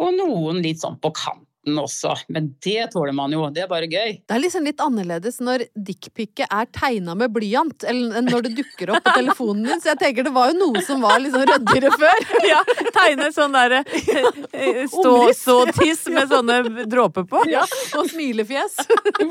og 0.00 0.12
noen 0.18 0.60
litt 0.62 0.84
sånn 0.84 1.00
på 1.00 1.12
kanten 1.16 1.49
også. 1.68 2.14
Men 2.32 2.54
det 2.64 2.90
tåler 2.92 3.12
man 3.12 3.32
jo. 3.32 3.42
Det 3.52 3.64
er 3.64 3.68
bare 3.70 3.88
gøy. 3.90 4.14
Det 4.24 4.34
er 4.36 4.40
liksom 4.40 4.64
litt 4.64 4.80
annerledes 4.80 5.40
når 5.44 5.66
dickpicet 5.76 6.46
er 6.48 6.68
tegna 6.72 7.14
med 7.18 7.32
blyant, 7.34 7.84
eller 7.84 8.16
enn 8.20 8.30
når 8.30 8.46
det 8.48 8.52
dukker 8.62 8.94
opp 8.94 9.04
på 9.04 9.12
telefonen 9.18 9.66
din. 9.68 9.82
Så 9.82 9.92
jeg 9.92 10.00
tenker 10.00 10.24
det 10.26 10.32
var 10.34 10.52
jo 10.52 10.58
noe 10.60 10.82
som 10.86 11.02
var 11.04 11.20
liksom 11.20 11.44
ryddigere 11.50 11.92
før. 11.96 12.26
Ja, 12.50 12.62
tegne 12.94 13.28
sånn 13.34 13.52
derre 13.54 13.82
eh, 13.84 14.86
stå, 14.88 15.02
Omriss. 15.04 15.42
stå-tiss 15.44 16.06
med 16.10 16.30
sånne 16.32 16.86
dråper 16.90 17.26
på. 17.28 17.42
Ja, 17.50 17.62
og 17.98 18.08
smilefjes. 18.10 18.78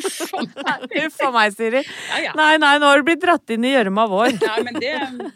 Uff 1.03 1.19
a 1.25 1.31
meg. 1.33 1.55
Siri. 1.57 1.81
Nei, 2.37 2.51
nei, 2.61 2.75
nå 2.79 2.91
har 2.91 3.01
du 3.01 3.07
blitt 3.07 3.23
dratt 3.23 3.49
inn 3.51 3.65
i 3.65 3.73
gjørma 3.73 4.05
vår. 4.11 4.37
Nei, 4.43 4.59
men 4.67 4.77
det, 4.79 4.93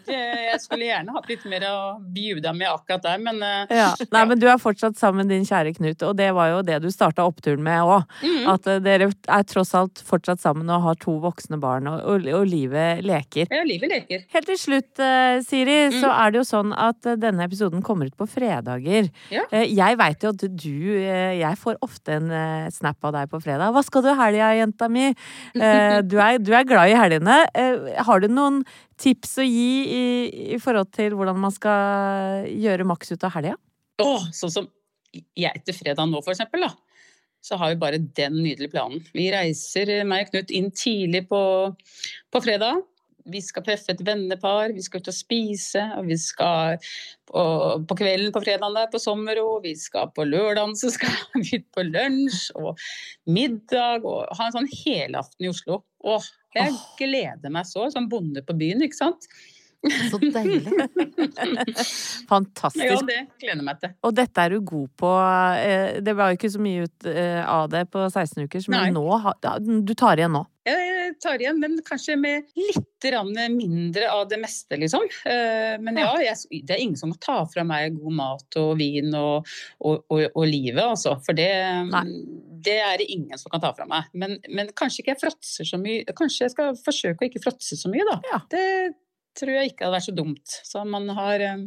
det 0.08 0.20
Jeg 0.20 0.62
skulle 0.64 0.88
gjerne 0.88 1.16
hatt 1.18 1.28
litt 1.32 1.44
mer 1.50 1.66
å 1.72 1.76
bjuda 2.14 2.54
med 2.56 2.70
akkurat 2.70 3.04
der, 3.10 3.20
men 3.26 3.42
eh, 3.44 3.74
Ja. 3.74 3.90
Nei, 4.14 4.24
men 4.30 4.40
du 4.40 4.48
er 4.52 4.62
fortsatt 4.62 5.00
sammen 5.02 5.24
med 5.26 5.34
din 5.34 5.48
kjære 5.50 5.74
Knut, 5.80 6.06
og 6.06 6.16
det 6.20 6.30
var 6.38 6.54
jo 6.54 6.62
det 6.68 6.83
du 6.84 6.92
starta 6.94 7.26
oppturen 7.26 7.64
med 7.66 7.82
òg. 7.82 8.04
mm, 8.22 8.48
At 8.54 8.68
eh, 8.68 8.80
dere 8.84 9.10
er 9.10 9.44
tross 9.50 9.74
alt 9.80 10.04
fortsatt 10.06 10.44
sammen 10.44 10.70
og 10.70 10.84
har 10.86 11.00
to 11.02 11.16
voksne 11.24 11.60
barn, 11.64 11.88
og, 11.90 12.04
og, 12.04 12.28
og 12.38 12.46
livet 12.52 13.02
leker. 13.08 13.48
ja, 13.50 13.64
livet 13.68 13.90
leker. 13.96 14.26
Helt 14.36 14.50
til 14.52 14.60
slutt, 14.60 14.92
Siri, 15.00 15.64
Siri, 15.64 16.02
så 16.02 16.10
er 16.12 16.32
det 16.34 16.42
jo 16.42 16.46
sånn 16.48 16.74
at 16.76 17.06
eh, 17.08 17.16
denne 17.20 17.46
episoden 17.48 17.82
kommer 17.86 18.10
ut 18.12 18.18
på 18.20 18.28
fredager. 18.30 19.10
Ja. 19.34 19.44
Eh, 19.52 19.68
Jeg 19.74 19.98
veit 19.98 20.24
jo 20.24 20.30
at 20.34 20.44
du 20.44 20.70
eh, 21.00 21.40
Jeg 21.40 21.58
får 21.62 21.78
ofte 21.86 22.18
en 22.20 22.32
eh, 22.32 22.70
snap 22.74 22.98
av 23.08 23.14
deg 23.16 23.30
på 23.32 23.40
fredag. 23.44 23.72
'Hva 23.74 23.84
skal 23.86 24.04
du 24.04 24.10
i 24.12 24.18
helga, 24.20 24.52
jenta 24.60 24.90
mi?' 24.92 25.14
Eh, 25.56 26.02
Du 26.04 26.18
er, 26.20 26.38
du 26.40 26.52
er 26.54 26.64
glad 26.68 26.90
i 26.92 26.98
helgene. 27.00 27.46
Eh, 27.56 28.02
Har 28.04 28.20
du 28.20 28.28
noen 28.28 28.64
tips 29.00 29.38
å 29.42 29.46
gi 29.46 29.70
i, 29.88 30.04
i 30.56 30.60
forhold 30.62 30.92
til 30.94 31.16
hvordan 31.16 31.38
man 31.40 31.52
skal 31.52 32.46
gjøre 32.48 32.86
maks 32.88 33.12
ut 33.16 33.24
av 33.24 33.32
helga? 33.38 33.56
Åh, 34.02 34.28
sånn 34.34 34.52
som 34.52 34.68
jeg 35.14 35.52
etter 35.52 35.76
fredag 35.78 36.10
nå, 36.10 36.22
for 36.24 36.34
eksempel, 36.34 36.66
da. 36.68 36.74
Så 37.44 37.60
har 37.60 37.74
vi 37.74 37.82
bare 37.82 38.00
den 38.00 38.38
nydelige 38.40 38.72
planen. 38.72 39.04
Vi 39.12 39.28
reiser, 39.34 39.92
meg 40.08 40.30
og 40.30 40.32
Knut, 40.32 40.52
inn 40.56 40.72
tidlig 40.72 41.26
på, 41.32 41.44
på 42.32 42.42
fredag. 42.44 42.84
vi 43.24 43.40
skal 43.44 43.64
treffe 43.64 43.94
et 43.94 44.02
vennepar, 44.04 44.74
vi 44.76 44.84
skal 44.84 45.00
ut 45.00 45.10
og 45.12 45.16
spise. 45.16 45.84
og 45.98 46.08
Vi 46.08 46.18
skal 46.20 46.80
på, 47.30 47.44
på 47.88 47.98
kvelden 48.00 48.34
på 48.36 48.44
fredagen 48.44 48.76
der 48.76 48.90
på 48.92 49.00
Sommero, 49.00 49.60
vi 49.64 49.76
skal 49.80 50.12
på 50.16 50.26
lørdagen 50.28 50.76
så 50.80 50.92
skal 50.92 51.12
vi 51.40 51.60
ut 51.60 51.68
på 51.76 51.86
lunsj 51.88 52.52
og 52.60 52.80
middag. 53.28 54.08
og 54.08 54.32
Ha 54.38 54.48
en 54.48 54.58
sånn 54.58 54.72
helaften 54.72 55.48
i 55.48 55.52
Oslo. 55.52 55.84
Åh, 56.04 56.32
jeg 56.56 56.76
gleder 57.00 57.52
meg 57.52 57.68
så, 57.68 57.90
som 57.92 58.10
bonde 58.12 58.44
på 58.46 58.56
byen, 58.60 58.84
ikke 58.84 59.02
sant. 59.04 59.28
Så 60.12 60.20
deilig. 60.22 60.72
Fantastisk. 62.30 62.86
Ja, 62.86 63.00
det 63.08 63.20
gleder 63.42 63.60
jeg 63.60 63.68
meg 63.68 63.82
til. 63.82 63.94
Og 64.08 64.16
dette 64.16 64.46
er 64.46 64.56
du 64.56 64.62
god 64.64 64.90
på. 65.00 65.12
eh, 65.60 66.00
Det 66.06 66.16
var 66.18 66.32
jo 66.32 66.40
ikke 66.40 66.54
så 66.54 66.62
mye 66.64 66.88
ut 66.88 67.10
eh, 67.12 67.42
av 67.44 67.70
det 67.74 67.86
på 67.92 68.06
16 68.10 68.46
uker, 68.48 68.66
men 68.72 68.96
nå 68.96 69.06
Du 69.84 69.94
tar 69.94 70.18
igjen 70.22 70.36
nå. 70.38 70.46
Jeg 70.64 71.18
tar 71.20 71.42
igjen, 71.44 71.58
men 71.60 71.76
kanskje 71.84 72.16
med 72.16 72.46
litt 72.56 73.08
mindre 73.52 74.08
av 74.08 74.30
det 74.32 74.38
meste, 74.40 74.78
liksom. 74.80 75.04
Eh, 75.28 75.76
Men 75.84 75.98
ja, 76.00 76.14
jeg, 76.24 76.64
det 76.64 76.78
er 76.78 76.80
ingen 76.86 76.96
som 76.96 77.12
må 77.12 77.18
ta 77.20 77.42
fra 77.52 77.66
meg 77.68 77.98
god 78.00 78.16
mat 78.16 78.58
og 78.62 78.78
vin 78.80 79.12
og, 79.14 79.46
og, 79.84 80.06
og, 80.08 80.24
og 80.34 80.48
livet, 80.48 80.80
altså. 80.80 81.18
For 81.26 81.36
det, 81.36 81.50
det 82.64 82.78
er 82.80 82.98
det 82.98 83.10
ingen 83.12 83.38
som 83.38 83.52
kan 83.52 83.60
ta 83.60 83.74
fra 83.76 83.86
meg. 83.86 84.08
Men, 84.14 84.38
men 84.50 84.72
kanskje 84.72 85.04
ikke 85.04 85.18
jeg 85.18 85.24
fråtser 85.26 85.68
så 85.68 85.78
mye. 85.84 86.06
Kanskje 86.16 86.46
jeg 86.48 86.56
skal 86.56 86.80
forsøke 86.80 87.26
å 87.26 87.28
ikke 87.28 87.44
fråtse 87.44 87.76
så 87.76 87.92
mye, 87.92 88.08
da. 88.08 88.22
Ja. 88.32 88.40
Det 88.56 88.64
tror 89.40 89.58
jeg 89.58 89.72
ikke 89.72 89.86
hadde 89.86 89.98
vært 89.98 90.08
så 90.10 90.16
dumt. 90.16 90.58
Så 90.68 90.84
man 90.88 91.10
har 91.18 91.44
eh, 91.44 91.66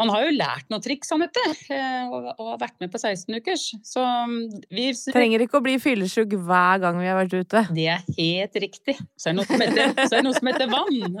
man 0.00 0.10
har 0.14 0.24
jo 0.24 0.32
lært 0.32 0.66
noen 0.72 0.82
triks, 0.84 1.10
Anette, 1.12 1.42
eh, 1.68 2.08
og, 2.08 2.30
og 2.32 2.46
har 2.54 2.60
vært 2.62 2.76
med 2.80 2.92
på 2.92 3.00
16 3.00 3.36
ukers. 3.36 3.66
Så 3.84 4.00
mm, 4.02 4.38
vi 4.72 4.86
Trenger 5.10 5.44
ikke 5.44 5.60
å 5.60 5.64
bli 5.64 5.76
fyllesyk 5.82 6.32
hver 6.46 6.80
gang 6.82 6.96
vi 7.00 7.08
har 7.10 7.18
vært 7.18 7.34
ute. 7.36 7.64
det 7.76 7.86
er 7.92 8.04
helt 8.16 8.56
riktig. 8.64 8.96
Så 9.20 9.30
er 9.30 9.34
det 9.34 9.38
noe 9.40 9.48
som 9.50 9.64
heter, 9.64 9.92
så 10.08 10.08
er 10.08 10.16
det 10.16 10.24
noe 10.26 10.38
som 10.38 10.50
heter 10.50 10.68
vann. 10.72 11.20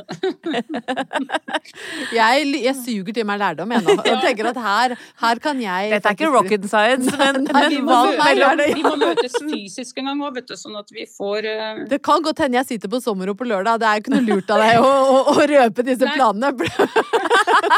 Jeg, 2.10 2.46
jeg 2.64 2.74
suger 2.80 3.14
til 3.14 3.26
meg 3.28 3.38
lærdom, 3.40 3.70
jeg 3.74 3.84
nå. 3.84 3.94
Og 4.00 4.22
tenker 4.24 4.48
at 4.50 4.58
her, 4.60 4.94
her 5.20 5.40
kan 5.42 5.60
jeg 5.62 5.90
Dette 5.92 6.10
er 6.10 6.16
ikke 6.16 6.30
rocket 6.32 6.64
science, 6.70 7.12
men, 7.20 7.44
Nei, 7.46 7.62
Vi 7.74 7.80
må, 7.84 7.98
vann 8.18 8.62
vi 8.74 8.84
må 8.84 8.94
møtes 8.98 9.36
fysisk 9.36 10.00
en 10.00 10.10
gang 10.10 10.22
òg, 10.24 10.34
vet 10.38 10.48
du, 10.50 10.56
sånn 10.58 10.78
at 10.80 10.90
vi 10.94 11.06
får 11.10 11.46
uh... 11.46 11.82
Det 11.90 12.00
kan 12.04 12.24
godt 12.24 12.42
hende 12.44 12.60
jeg 12.60 12.68
sitter 12.72 12.92
på 12.92 13.00
Sommero 13.02 13.34
på 13.38 13.46
lørdag. 13.48 13.80
Det 13.82 13.88
er 13.90 14.02
ikke 14.02 14.14
noe 14.14 14.24
lurt 14.26 14.50
av 14.54 14.62
deg 14.64 14.80
å, 14.80 14.90
å, 14.90 15.20
å 15.34 15.46
røpe 15.52 15.86
disse 15.86 16.08
Nei. 16.08 16.16
planene. 16.16 16.52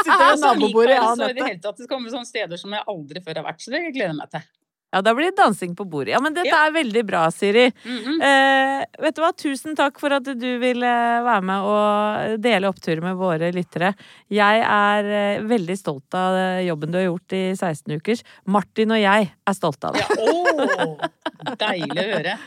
Sitter 0.03 0.17
ved 0.17 0.27
altså, 0.27 0.53
ja, 0.95 1.13
så 1.15 1.29
i 1.29 1.37
det 1.37 1.47
hele 1.47 1.61
tatt 1.63 1.77
det 1.77 1.85
skal 1.87 1.95
komme 1.97 2.11
sånne 2.13 2.29
steder 2.29 2.59
som 2.61 2.75
jeg 2.75 2.83
aldri 2.87 3.23
før 3.23 3.41
har 3.41 3.49
vært, 3.51 3.63
så 3.63 3.71
det 3.73 3.85
gleder 3.93 4.13
jeg 4.13 4.19
meg 4.19 4.29
til. 4.35 4.51
Ja, 4.93 4.99
da 5.01 5.09
blir 5.17 5.31
det 5.31 5.39
dansing 5.39 5.71
på 5.73 5.87
bordet. 5.89 6.11
Ja, 6.13 6.19
men 6.21 6.35
dette 6.35 6.51
Ja. 6.51 6.67
er 6.67 6.71
veldig 6.75 7.01
bra, 7.07 7.23
Siri. 7.33 7.63
Mhm. 7.83 8.19
eh, 8.21 8.85
vet 9.01 9.15
du 9.17 9.21
hva, 9.23 9.31
tusen 9.33 9.73
takk 9.75 9.97
for 9.99 10.13
at 10.13 10.21
du 10.23 10.59
ville 10.61 10.85
være 11.25 11.41
med 11.41 11.65
og 11.65 12.37
dele 12.39 12.69
oppturer 12.69 13.01
med 13.01 13.15
våre 13.17 13.49
lyttere. 13.51 13.95
Jeg 14.29 14.61
er 14.61 15.09
eh, 15.09 15.41
veldig 15.49 15.77
stolt 15.79 16.13
av 16.13 16.37
eh, 16.37 16.67
jobben 16.67 16.91
du 16.93 16.99
har 16.99 17.07
gjort 17.09 17.33
i 17.33 17.41
16 17.57 17.89
ukers. 17.97 18.21
Martin 18.45 18.91
og 18.93 19.01
jeg 19.01 19.31
er 19.33 19.53
stolte 19.57 19.89
av 19.89 19.97
det. 19.97 20.05
Ja, 20.05 20.29
å, 20.29 21.55
deilig 21.57 21.97
å 21.97 22.07
høre. 22.13 22.37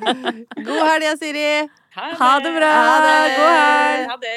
God 0.68 0.84
helg, 0.92 1.18
Siri. 1.18 1.48
Ha 1.96 2.32
det 2.44 2.52
bra. 2.60 2.74
Ha 2.76 2.96
det. 3.00 3.36
God 3.40 3.56
helg. 3.56 4.08
Ha 4.12 4.16
det. 4.20 4.36